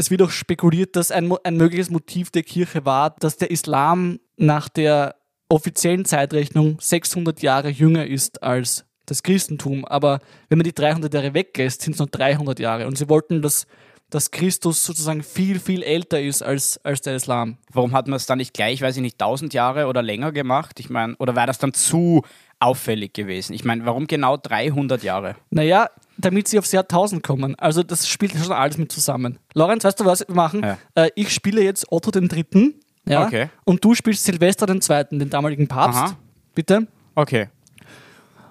Es 0.00 0.10
wird 0.10 0.22
auch 0.22 0.30
spekuliert, 0.30 0.96
dass 0.96 1.10
ein, 1.10 1.30
ein 1.44 1.58
mögliches 1.58 1.90
Motiv 1.90 2.30
der 2.30 2.42
Kirche 2.42 2.86
war, 2.86 3.10
dass 3.20 3.36
der 3.36 3.50
Islam 3.50 4.18
nach 4.38 4.70
der 4.70 5.16
offiziellen 5.50 6.06
Zeitrechnung 6.06 6.78
600 6.80 7.42
Jahre 7.42 7.68
jünger 7.68 8.06
ist 8.06 8.42
als 8.42 8.86
das 9.04 9.22
Christentum. 9.22 9.84
Aber 9.84 10.20
wenn 10.48 10.56
man 10.56 10.64
die 10.64 10.72
300 10.72 11.12
Jahre 11.12 11.34
weglässt, 11.34 11.82
sind 11.82 11.92
es 11.92 11.98
nur 11.98 12.08
300 12.08 12.58
Jahre. 12.60 12.86
Und 12.86 12.96
sie 12.96 13.10
wollten, 13.10 13.42
dass, 13.42 13.66
dass 14.08 14.30
Christus 14.30 14.86
sozusagen 14.86 15.22
viel, 15.22 15.60
viel 15.60 15.82
älter 15.82 16.18
ist 16.18 16.42
als, 16.42 16.82
als 16.82 17.02
der 17.02 17.16
Islam. 17.16 17.58
Warum 17.70 17.92
hat 17.92 18.08
man 18.08 18.16
es 18.16 18.24
dann 18.24 18.38
nicht 18.38 18.54
gleich, 18.54 18.80
weiß 18.80 18.96
ich 18.96 19.02
nicht, 19.02 19.20
1000 19.20 19.52
Jahre 19.52 19.86
oder 19.86 20.00
länger 20.00 20.32
gemacht? 20.32 20.80
Ich 20.80 20.88
meine, 20.88 21.14
oder 21.16 21.36
war 21.36 21.46
das 21.46 21.58
dann 21.58 21.74
zu 21.74 22.22
auffällig 22.58 23.12
gewesen? 23.12 23.52
Ich 23.52 23.66
meine, 23.66 23.84
warum 23.84 24.06
genau 24.06 24.38
300 24.38 25.02
Jahre? 25.02 25.36
Naja, 25.50 25.90
damit 26.20 26.48
sie 26.48 26.58
aufs 26.58 26.72
Jahr 26.72 26.84
1000 26.84 27.22
kommen. 27.22 27.54
Also 27.56 27.82
das 27.82 28.08
spielt 28.08 28.32
schon 28.32 28.52
alles 28.52 28.78
mit 28.78 28.92
zusammen. 28.92 29.38
Lorenz, 29.54 29.84
weißt 29.84 30.00
du, 30.00 30.04
was 30.04 30.26
wir 30.26 30.34
machen? 30.34 30.62
Ja. 30.62 30.78
Äh, 30.94 31.10
ich 31.14 31.32
spiele 31.32 31.62
jetzt 31.62 31.90
Otto 31.90 32.10
den 32.10 32.28
Dritten. 32.28 32.74
Ja? 33.06 33.26
Okay. 33.26 33.48
Und 33.64 33.84
du 33.84 33.94
spielst 33.94 34.24
Silvester 34.24 34.66
den 34.66 34.80
Zweiten, 34.80 35.18
den 35.18 35.30
damaligen 35.30 35.68
Papst. 35.68 35.98
Aha. 35.98 36.16
Bitte. 36.54 36.86
Okay. 37.14 37.48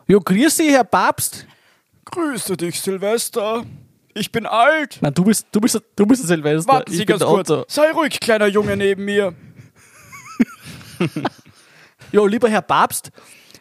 Jo, 0.07 0.19
grüß 0.19 0.57
Sie, 0.57 0.71
Herr 0.71 0.83
Papst. 0.83 1.45
Grüße 2.05 2.57
dich, 2.57 2.79
Silvester. 2.79 3.63
Ich 4.15 4.31
bin 4.31 4.45
alt. 4.45 4.97
Nein, 5.01 5.13
du 5.13 5.23
bist, 5.23 5.47
du 5.51 5.61
bist, 5.61 5.81
du 5.95 6.05
bist 6.05 6.27
Silvester. 6.27 6.71
Warten 6.71 6.91
ich 6.91 6.97
Sie 6.97 7.05
bin 7.05 7.17
ganz 7.17 7.29
kurz. 7.29 7.49
Otto. 7.49 7.65
Sei 7.67 7.91
ruhig, 7.91 8.19
kleiner 8.19 8.47
Junge 8.47 8.75
neben 8.75 9.05
mir. 9.05 9.33
Jo, 12.11 12.25
lieber 12.25 12.49
Herr 12.49 12.61
Papst, 12.61 13.11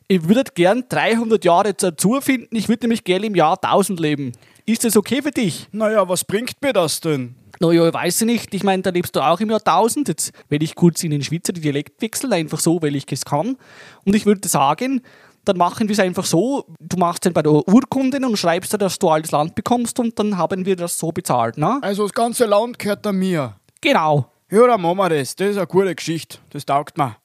ich 0.08 0.26
würde 0.26 0.50
gern 0.54 0.84
300 0.88 1.44
Jahre 1.44 1.74
dazu 1.74 2.18
finden. 2.20 2.56
Ich 2.56 2.68
würde 2.68 2.84
nämlich 2.84 3.04
gerne 3.04 3.26
im 3.26 3.34
Jahr 3.34 3.62
1000 3.62 4.00
leben. 4.00 4.32
Ist 4.64 4.84
das 4.84 4.96
okay 4.96 5.20
für 5.22 5.30
dich? 5.30 5.68
Naja, 5.70 6.08
was 6.08 6.24
bringt 6.24 6.60
mir 6.62 6.72
das 6.72 7.00
denn? 7.00 7.34
Naja, 7.60 7.88
ich 7.88 7.94
weiß 7.94 8.22
nicht. 8.22 8.54
Ich 8.54 8.64
meine, 8.64 8.82
da 8.82 8.90
lebst 8.90 9.14
du 9.16 9.20
auch 9.20 9.40
im 9.40 9.50
Jahr 9.50 9.60
1000. 9.60 10.08
Jetzt 10.08 10.32
werde 10.48 10.64
ich 10.64 10.74
kurz 10.74 11.04
in 11.04 11.10
den 11.10 11.22
Schweizer 11.22 11.52
Dialekt 11.52 12.00
wechseln, 12.00 12.32
einfach 12.32 12.60
so, 12.60 12.80
weil 12.80 12.96
ich 12.96 13.04
es 13.10 13.24
kann. 13.24 13.56
Und 14.04 14.14
ich 14.14 14.24
würde 14.24 14.48
sagen, 14.48 15.02
dann 15.44 15.58
machen 15.58 15.88
wir 15.88 15.92
es 15.92 15.98
einfach 15.98 16.24
so. 16.24 16.66
Du 16.80 16.96
machst 16.96 17.26
dann 17.26 17.32
bei 17.32 17.42
der 17.42 17.52
Urkunde 17.52 18.18
und 18.18 18.36
schreibst 18.38 18.72
da, 18.72 18.78
dass 18.78 18.98
du 18.98 19.08
alles 19.08 19.30
Land 19.30 19.54
bekommst 19.54 19.98
und 19.98 20.18
dann 20.18 20.38
haben 20.38 20.64
wir 20.64 20.76
das 20.76 20.98
so 20.98 21.10
bezahlt, 21.10 21.58
ne? 21.58 21.78
Also 21.82 22.04
das 22.04 22.12
ganze 22.12 22.46
Land 22.46 22.78
gehört 22.78 23.06
an 23.06 23.16
mir. 23.16 23.56
Genau. 23.80 24.30
Ja, 24.50 24.66
dann 24.66 24.80
machen 24.80 24.98
wir 24.98 25.08
das. 25.10 25.36
Das 25.36 25.50
ist 25.50 25.56
eine 25.56 25.66
gute 25.66 25.94
Geschichte. 25.94 26.38
Das 26.50 26.64
taugt 26.64 26.96
mir. 26.96 27.16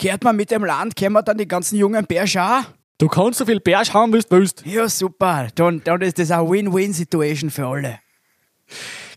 Kehrt 0.00 0.24
man 0.24 0.34
mit 0.34 0.50
dem 0.50 0.64
Land, 0.64 0.96
kehren 0.96 1.12
wir 1.12 1.22
dann 1.22 1.36
die 1.36 1.46
ganzen 1.46 1.76
jungen 1.76 2.06
Bärsche 2.06 2.42
auch? 2.42 2.62
Du 2.96 3.06
kannst 3.06 3.38
so 3.38 3.44
viel 3.44 3.60
Bärsch 3.60 3.92
haben, 3.92 4.14
wie 4.14 4.18
du 4.18 4.24
willst. 4.30 4.64
Ja, 4.64 4.88
super. 4.88 5.48
Dann, 5.54 5.82
dann 5.84 6.00
ist 6.00 6.18
das 6.18 6.30
eine 6.30 6.48
Win-Win-Situation 6.48 7.50
für 7.50 7.66
alle. 7.66 7.98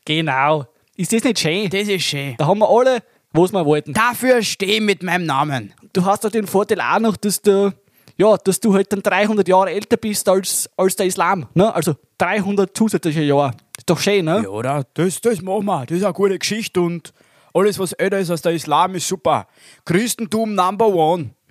Genau. 0.03 0.65
Ist 0.97 1.13
das 1.13 1.23
nicht 1.23 1.39
schön? 1.39 1.69
Das 1.69 1.87
ist 1.87 2.03
schön. 2.03 2.35
Da 2.37 2.47
haben 2.47 2.59
wir 2.59 2.69
alle, 2.69 3.01
was 3.31 3.53
wir 3.53 3.65
wollten. 3.65 3.93
Dafür 3.93 4.43
stehe 4.43 4.73
ich 4.73 4.81
mit 4.81 5.03
meinem 5.03 5.25
Namen. 5.25 5.73
Du 5.93 6.03
hast 6.03 6.25
doch 6.25 6.29
den 6.29 6.47
Vorteil 6.47 6.81
auch 6.81 6.99
noch, 6.99 7.15
dass 7.15 7.41
du, 7.41 7.71
ja, 8.17 8.35
dass 8.35 8.59
du 8.59 8.73
halt 8.73 8.91
dann 8.91 9.01
300 9.01 9.47
Jahre 9.47 9.71
älter 9.71 9.95
bist 9.95 10.27
als, 10.27 10.69
als 10.75 10.97
der 10.97 11.05
Islam, 11.05 11.47
ne? 11.53 11.73
Also 11.73 11.95
300 12.17 12.75
zusätzliche 12.75 13.21
Jahre. 13.21 13.51
Ist 13.77 13.89
doch 13.89 14.01
schön, 14.01 14.25
ne? 14.25 14.41
Ja, 14.43 14.49
oder? 14.49 14.85
Das, 14.95 15.21
das 15.21 15.41
machen 15.41 15.63
wir. 15.63 15.85
Das 15.85 15.97
ist 15.97 16.03
eine 16.03 16.11
gute 16.11 16.37
Geschichte 16.37 16.81
und 16.81 17.13
alles, 17.53 17.79
was 17.79 17.93
älter 17.93 18.19
ist 18.19 18.31
als 18.31 18.41
der 18.41 18.53
Islam, 18.53 18.95
ist 18.95 19.07
super. 19.07 19.47
Christentum 19.85 20.55
Number 20.55 20.87
One. 20.87 21.29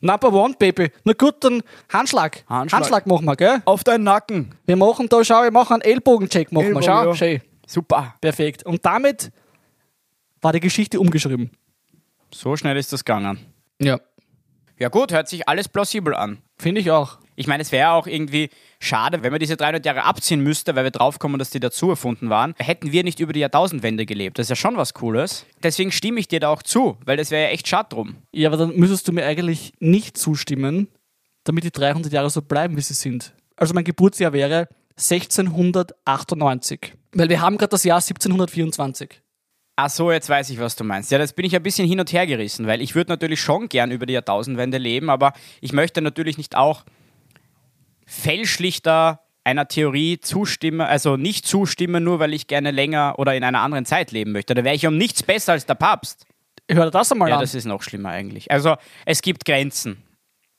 Number 0.00 0.32
one, 0.32 0.54
Baby. 0.58 0.90
Na 1.04 1.12
gut, 1.12 1.36
dann 1.40 1.62
Handschlag. 1.92 2.44
Handschlag. 2.48 3.06
machen 3.06 3.24
wir, 3.24 3.36
gell? 3.36 3.62
Auf 3.64 3.82
deinen 3.82 4.04
Nacken. 4.04 4.54
Wir 4.66 4.76
machen 4.76 5.08
da, 5.08 5.24
schau, 5.24 5.42
wir 5.42 5.50
machen 5.50 5.74
einen 5.74 5.82
Ellbogencheck. 5.82 6.52
Machen 6.52 6.62
wir. 6.62 6.68
Ellbogen, 6.68 6.86
Schau, 6.86 7.06
ja. 7.06 7.14
schön. 7.14 7.40
Super. 7.66 8.14
Perfekt. 8.20 8.64
Und 8.64 8.84
damit 8.84 9.32
war 10.40 10.52
die 10.52 10.60
Geschichte 10.60 11.00
umgeschrieben. 11.00 11.50
So 12.32 12.56
schnell 12.56 12.76
ist 12.76 12.92
das 12.92 13.04
gegangen. 13.04 13.38
Ja. 13.80 13.98
Ja 14.78 14.88
gut, 14.88 15.12
hört 15.12 15.28
sich 15.28 15.48
alles 15.48 15.68
plausibel 15.68 16.14
an. 16.14 16.38
Finde 16.58 16.80
ich 16.80 16.90
auch. 16.90 17.18
Ich 17.36 17.46
meine, 17.46 17.62
es 17.62 17.70
wäre 17.70 17.90
auch 17.90 18.06
irgendwie 18.06 18.50
schade, 18.80 19.22
wenn 19.22 19.30
man 19.30 19.38
diese 19.38 19.56
300 19.56 19.84
Jahre 19.84 20.04
abziehen 20.04 20.40
müsste, 20.40 20.74
weil 20.74 20.84
wir 20.84 20.90
draufkommen, 20.90 21.38
dass 21.38 21.50
die 21.50 21.60
dazu 21.60 21.90
erfunden 21.90 22.30
waren. 22.30 22.54
Hätten 22.58 22.92
wir 22.92 23.04
nicht 23.04 23.20
über 23.20 23.32
die 23.32 23.40
Jahrtausendwende 23.40 24.06
gelebt. 24.06 24.38
Das 24.38 24.46
ist 24.46 24.50
ja 24.50 24.56
schon 24.56 24.76
was 24.76 24.94
Cooles. 24.94 25.46
Deswegen 25.62 25.92
stimme 25.92 26.18
ich 26.18 26.28
dir 26.28 26.40
da 26.40 26.48
auch 26.48 26.62
zu, 26.62 26.96
weil 27.04 27.16
das 27.16 27.30
wäre 27.30 27.44
ja 27.44 27.50
echt 27.50 27.68
schade 27.68 27.90
drum. 27.90 28.16
Ja, 28.32 28.48
aber 28.48 28.56
dann 28.56 28.74
müsstest 28.76 29.06
du 29.06 29.12
mir 29.12 29.26
eigentlich 29.26 29.74
nicht 29.78 30.16
zustimmen, 30.16 30.88
damit 31.44 31.64
die 31.64 31.70
300 31.70 32.12
Jahre 32.12 32.30
so 32.30 32.42
bleiben, 32.42 32.76
wie 32.76 32.82
sie 32.82 32.94
sind. 32.94 33.32
Also 33.56 33.74
mein 33.74 33.84
Geburtsjahr 33.84 34.32
wäre 34.32 34.68
1698. 34.96 36.94
Weil 37.12 37.28
wir 37.28 37.40
haben 37.40 37.58
gerade 37.58 37.70
das 37.70 37.84
Jahr 37.84 37.98
1724. 37.98 39.22
Ach 39.78 39.90
so, 39.90 40.10
jetzt 40.10 40.30
weiß 40.30 40.48
ich, 40.48 40.58
was 40.58 40.74
du 40.74 40.84
meinst. 40.84 41.10
Ja, 41.10 41.18
das 41.18 41.34
bin 41.34 41.44
ich 41.44 41.54
ein 41.54 41.62
bisschen 41.62 41.86
hin 41.86 42.00
und 42.00 42.10
her 42.10 42.26
gerissen, 42.26 42.66
weil 42.66 42.80
ich 42.80 42.94
würde 42.94 43.12
natürlich 43.12 43.42
schon 43.42 43.68
gern 43.68 43.90
über 43.90 44.06
die 44.06 44.14
Jahrtausendwende 44.14 44.78
leben, 44.78 45.10
aber 45.10 45.34
ich 45.60 45.74
möchte 45.74 46.00
natürlich 46.00 46.38
nicht 46.38 46.56
auch 46.56 46.84
fälschlichter 48.06 49.20
einer 49.44 49.68
Theorie 49.68 50.18
zustimmen, 50.20 50.80
also 50.80 51.16
nicht 51.16 51.46
zustimmen, 51.46 52.02
nur 52.02 52.18
weil 52.18 52.34
ich 52.34 52.46
gerne 52.48 52.72
länger 52.72 53.14
oder 53.18 53.34
in 53.36 53.44
einer 53.44 53.60
anderen 53.60 53.86
Zeit 53.86 54.10
leben 54.10 54.32
möchte. 54.32 54.54
Da 54.54 54.64
wäre 54.64 54.74
ich 54.74 54.86
um 54.86 54.96
nichts 54.96 55.22
besser 55.22 55.52
als 55.52 55.66
der 55.66 55.74
Papst. 55.76 56.26
Hör 56.68 56.86
dir 56.86 56.90
das 56.90 57.12
einmal 57.12 57.28
Ja, 57.28 57.36
an. 57.36 57.40
das 57.42 57.54
ist 57.54 57.64
noch 57.64 57.82
schlimmer 57.82 58.08
eigentlich. 58.10 58.50
Also 58.50 58.74
es 59.04 59.22
gibt 59.22 59.44
Grenzen. 59.44 60.02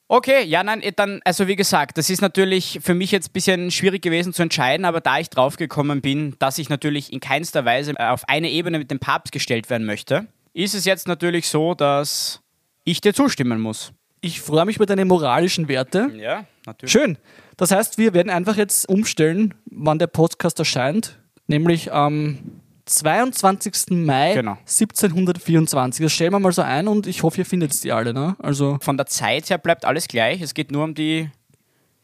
Okay, 0.09 0.45
ja, 0.45 0.63
nein, 0.63 0.81
eh, 0.81 0.93
dann, 0.95 1.19
also 1.25 1.49
wie 1.49 1.57
gesagt, 1.57 1.97
das 1.97 2.09
ist 2.09 2.21
natürlich 2.21 2.79
für 2.81 2.93
mich 2.93 3.11
jetzt 3.11 3.29
ein 3.29 3.33
bisschen 3.33 3.71
schwierig 3.71 4.01
gewesen 4.01 4.31
zu 4.31 4.41
entscheiden, 4.41 4.85
aber 4.85 5.01
da 5.01 5.19
ich 5.19 5.29
draufgekommen 5.29 5.99
bin, 5.99 6.37
dass 6.39 6.57
ich 6.59 6.69
natürlich 6.69 7.11
in 7.11 7.19
keinster 7.19 7.65
Weise 7.65 7.93
auf 7.99 8.23
eine 8.29 8.49
Ebene 8.49 8.79
mit 8.79 8.89
dem 8.89 8.99
Papst 8.99 9.33
gestellt 9.33 9.69
werden 9.69 9.85
möchte, 9.85 10.27
ist 10.53 10.75
es 10.75 10.85
jetzt 10.85 11.09
natürlich 11.09 11.49
so, 11.49 11.73
dass 11.73 12.41
ich 12.85 13.01
dir 13.01 13.13
zustimmen 13.13 13.59
muss. 13.59 13.91
Ich 14.21 14.41
freue 14.41 14.65
mich 14.65 14.77
über 14.77 14.85
deine 14.85 15.05
moralischen 15.05 15.67
Werte. 15.67 16.09
Ja, 16.17 16.45
natürlich. 16.65 16.91
Schön. 16.91 17.17
Das 17.55 17.71
heißt, 17.71 17.97
wir 17.97 18.13
werden 18.13 18.29
einfach 18.29 18.55
jetzt 18.57 18.87
umstellen, 18.89 19.53
wann 19.65 19.99
der 19.99 20.07
Podcast 20.07 20.59
erscheint, 20.59 21.19
nämlich 21.47 21.91
am 21.91 22.37
22. 22.85 23.91
Mai 24.05 24.33
Genau. 24.33 24.57
1724. 24.61 26.03
Das 26.05 26.13
stellen 26.13 26.31
wir 26.33 26.39
mal 26.39 26.51
so 26.51 26.61
ein 26.61 26.87
und 26.87 27.05
ich 27.07 27.23
hoffe, 27.23 27.39
ihr 27.39 27.45
findet 27.45 27.83
die 27.83 27.91
alle. 27.91 28.13
Ne? 28.13 28.35
Also, 28.39 28.77
Von 28.81 28.97
der 28.97 29.05
Zeit 29.05 29.49
her 29.49 29.57
bleibt 29.57 29.85
alles 29.85 30.07
gleich, 30.07 30.41
es 30.41 30.53
geht 30.53 30.71
nur 30.71 30.83
um 30.83 30.93
die, 30.95 31.29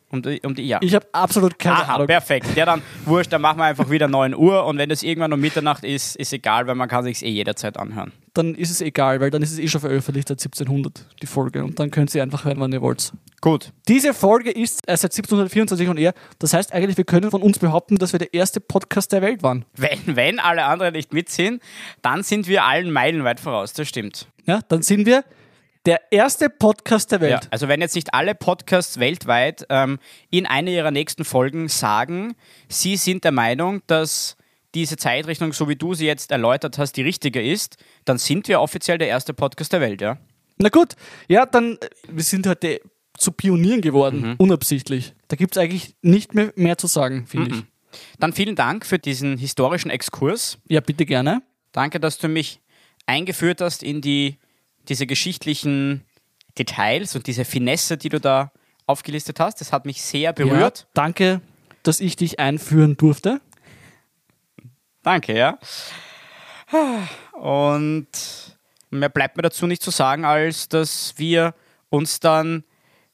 um 0.10 0.21
die, 0.21 0.41
um 0.41 0.54
die 0.56 0.67
ja. 0.67 0.80
ich 0.82 0.93
habe 0.93 1.08
absolut 1.13 1.58
keine 1.58 1.78
Aha, 1.78 1.95
Ahnung. 1.95 2.08
perfekt. 2.08 2.47
Ja, 2.56 2.65
dann 2.65 2.82
wurscht, 3.06 3.32
dann 3.32 3.41
machen 3.41 3.58
wir 3.60 3.65
einfach 3.65 3.89
wieder 3.89 4.08
9 4.08 4.36
Uhr 4.36 4.65
und 4.65 4.78
wenn 4.78 4.89
das 4.89 5.04
irgendwann 5.04 5.34
um 5.34 5.39
Mitternacht 5.39 5.84
ist, 5.84 6.15
ist 6.15 6.34
egal, 6.34 6.67
weil 6.67 6.76
man 6.76 6.89
kann 6.89 7.04
sich 7.04 7.23
eh 7.23 7.30
jederzeit 7.30 7.78
anhören. 7.78 8.12
Dann 8.34 8.56
ist 8.56 8.72
es 8.72 8.82
egal, 8.82 9.19
weil 9.19 9.30
dann 9.30 9.41
ist 9.41 9.52
es 9.52 9.60
eh 9.60 9.67
schon 9.67 9.82
veröffentlicht 9.82 10.28
seit 10.28 10.39
1700, 10.39 11.06
die 11.22 11.28
Folge. 11.28 11.63
Und 11.63 11.80
dann 11.80 11.91
könnt 11.91 12.13
ihr 12.15 12.24
einfach 12.24 12.46
hören, 12.46 12.60
wann 12.60 12.72
ihr 12.72 12.82
wollt. 12.82 13.13
Gut. 13.41 13.72
Diese 13.88 14.13
Folge 14.13 14.50
ist 14.50 14.88
äh, 14.88 14.98
seit 14.98 15.12
1724 15.12 15.88
und 15.88 15.98
eher. 15.98 16.13
Das 16.39 16.54
heißt 16.54 16.74
eigentlich, 16.74 16.98
wir 16.98 17.04
können 17.04 17.30
von 17.30 17.41
uns 17.41 17.60
behaupten, 17.60 17.98
dass 17.98 18.12
wir 18.13 18.19
der 18.19 18.34
erste 18.34 18.60
Podcast 18.60 19.12
der 19.12 19.22
Welt 19.22 19.43
waren. 19.43 19.65
Wenn, 19.76 20.00
wenn 20.15 20.39
alle 20.39 20.65
anderen 20.65 20.93
nicht 20.93 21.13
mitziehen, 21.13 21.60
dann 22.02 22.24
sind 22.24 22.48
wir 22.48 22.63
allen 22.63 22.91
meilenweit 22.91 23.39
voraus, 23.39 23.74
das 23.74 23.88
stimmt. 23.88 24.28
Ja, 24.46 24.62
dann 24.67 24.82
sind 24.82 25.06
wir 25.06 25.24
der 25.86 26.02
erste 26.12 26.50
Podcast 26.50 27.12
der 27.12 27.22
Welt. 27.22 27.43
Ja, 27.43 27.50
also 27.52 27.67
wenn 27.67 27.82
jetzt 27.82 27.96
nicht 27.96 28.13
alle 28.13 28.36
Podcasts 28.36 29.00
weltweit 29.00 29.65
ähm, 29.69 30.00
in 30.30 30.46
einer 30.46 30.72
ihrer 30.72 30.91
nächsten 30.91 31.26
Folgen 31.26 31.67
sagen, 31.67 32.36
sie 32.69 32.96
sind 32.96 33.24
der 33.26 33.32
Meinung, 33.32 33.82
dass 33.88 34.38
diese 34.76 34.98
Zeitrechnung, 34.98 35.54
so 35.54 35.70
wie 35.70 35.76
du 35.76 35.94
sie 35.94 36.06
jetzt 36.06 36.32
erläutert 36.32 36.78
hast, 36.78 36.94
die 36.94 37.02
richtige 37.02 37.42
ist, 37.42 37.78
dann 38.06 38.18
sind 38.18 38.48
wir 38.48 38.62
offiziell 38.62 38.98
der 38.98 39.08
erste 39.08 39.34
Podcast 39.34 39.74
der 39.74 39.82
Welt, 39.82 40.02
ja? 40.02 40.18
Na 40.58 40.70
gut, 40.70 40.96
ja, 41.28 41.46
dann, 41.46 41.78
äh, 41.78 41.90
wir 42.08 42.24
sind 42.24 42.48
heute 42.48 42.82
zu 43.18 43.32
Pionieren 43.32 43.82
geworden, 43.82 44.36
unabsichtlich. 44.38 45.14
Da 45.28 45.36
gibt 45.36 45.56
es 45.56 45.62
eigentlich 45.62 45.96
nicht 46.02 46.34
mehr, 46.34 46.52
mehr 46.56 46.78
zu 46.78 46.88
sagen, 46.88 47.28
finde 47.28 47.56
ich. 47.56 47.64
Dann 48.20 48.34
vielen 48.34 48.56
Dank 48.56 48.86
für 48.86 48.98
diesen 48.98 49.38
historischen 49.38 49.92
Exkurs. 49.92 50.58
Ja, 50.68 50.82
bitte 50.82 51.06
gerne. 51.06 51.44
Danke, 51.72 52.00
dass 52.00 52.18
du 52.18 52.28
mich 52.28 52.60
eingeführt 53.06 53.62
hast 53.62 53.84
in 53.84 54.02
die, 54.02 54.38
diese 54.90 55.06
geschichtlichen 55.06 56.04
Details 56.58 57.16
und 57.16 57.28
diese 57.28 57.46
Finesse, 57.46 57.98
die 57.98 58.10
du 58.10 58.20
da 58.20 58.52
aufgelistet 58.86 59.40
hast. 59.40 59.62
Das 59.62 59.72
hat 59.72 59.86
mich 59.86 60.02
sehr 60.02 60.34
berührt. 60.34 60.80
Ja, 60.80 60.88
danke, 60.94 61.42
dass 61.84 62.00
ich 62.00 62.16
dich 62.16 62.40
einführen 62.40 62.98
durfte. 62.98 63.42
Danke, 65.04 65.38
ja. 65.38 65.60
Und 67.34 68.08
mehr 68.89 69.10
bleibt 69.10 69.38
mir 69.38 69.44
dazu 69.44 69.68
nicht 69.68 69.84
zu 69.84 69.92
sagen, 69.92 70.26
als 70.26 70.70
dass 70.70 71.13
wir 71.18 71.54
uns 71.89 72.20
dann 72.20 72.63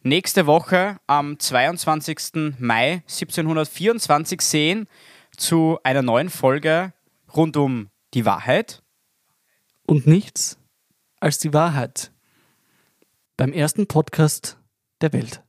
nächste 0.01 0.45
Woche 0.45 0.97
am 1.07 1.39
22. 1.39 2.55
Mai 2.59 3.03
1724 3.07 4.41
sehen 4.41 4.87
zu 5.35 5.79
einer 5.83 6.01
neuen 6.01 6.29
Folge 6.29 6.93
rund 7.35 7.57
um 7.57 7.89
die 8.13 8.25
Wahrheit. 8.25 8.83
Und 9.85 10.07
nichts 10.07 10.59
als 11.19 11.39
die 11.39 11.53
Wahrheit. 11.53 12.11
Beim 13.35 13.51
ersten 13.51 13.87
Podcast 13.87 14.57
der 15.01 15.11
Welt. 15.13 15.41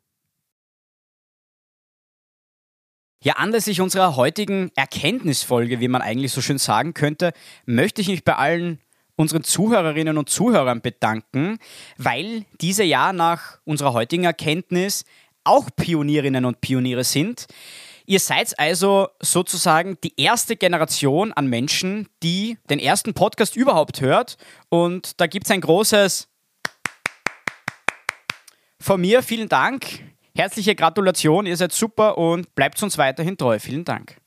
Ja, 3.22 3.34
anlässlich 3.34 3.82
unserer 3.82 4.16
heutigen 4.16 4.70
Erkenntnisfolge, 4.76 5.80
wie 5.80 5.88
man 5.88 6.00
eigentlich 6.00 6.32
so 6.32 6.40
schön 6.40 6.56
sagen 6.56 6.94
könnte, 6.94 7.34
möchte 7.66 8.00
ich 8.00 8.08
mich 8.08 8.24
bei 8.24 8.34
allen 8.34 8.80
unseren 9.14 9.44
Zuhörerinnen 9.44 10.16
und 10.16 10.30
Zuhörern 10.30 10.80
bedanken, 10.80 11.58
weil 11.98 12.46
diese 12.62 12.82
ja 12.82 13.12
nach 13.12 13.58
unserer 13.64 13.92
heutigen 13.92 14.24
Erkenntnis 14.24 15.04
auch 15.44 15.68
Pionierinnen 15.76 16.46
und 16.46 16.62
Pioniere 16.62 17.04
sind. 17.04 17.46
Ihr 18.06 18.20
seid 18.20 18.58
also 18.58 19.08
sozusagen 19.20 19.98
die 20.02 20.18
erste 20.18 20.56
Generation 20.56 21.34
an 21.34 21.46
Menschen, 21.46 22.08
die 22.22 22.56
den 22.70 22.78
ersten 22.78 23.12
Podcast 23.12 23.54
überhaupt 23.54 24.00
hört. 24.00 24.38
Und 24.70 25.20
da 25.20 25.26
gibt 25.26 25.44
es 25.44 25.50
ein 25.50 25.60
großes 25.60 26.26
von 28.80 28.98
mir 28.98 29.22
vielen 29.22 29.50
Dank. 29.50 30.09
Herzliche 30.40 30.74
Gratulation, 30.74 31.44
ihr 31.44 31.54
seid 31.54 31.70
super 31.70 32.16
und 32.16 32.54
bleibt 32.54 32.82
uns 32.82 32.96
weiterhin 32.96 33.36
treu. 33.36 33.58
Vielen 33.58 33.84
Dank. 33.84 34.19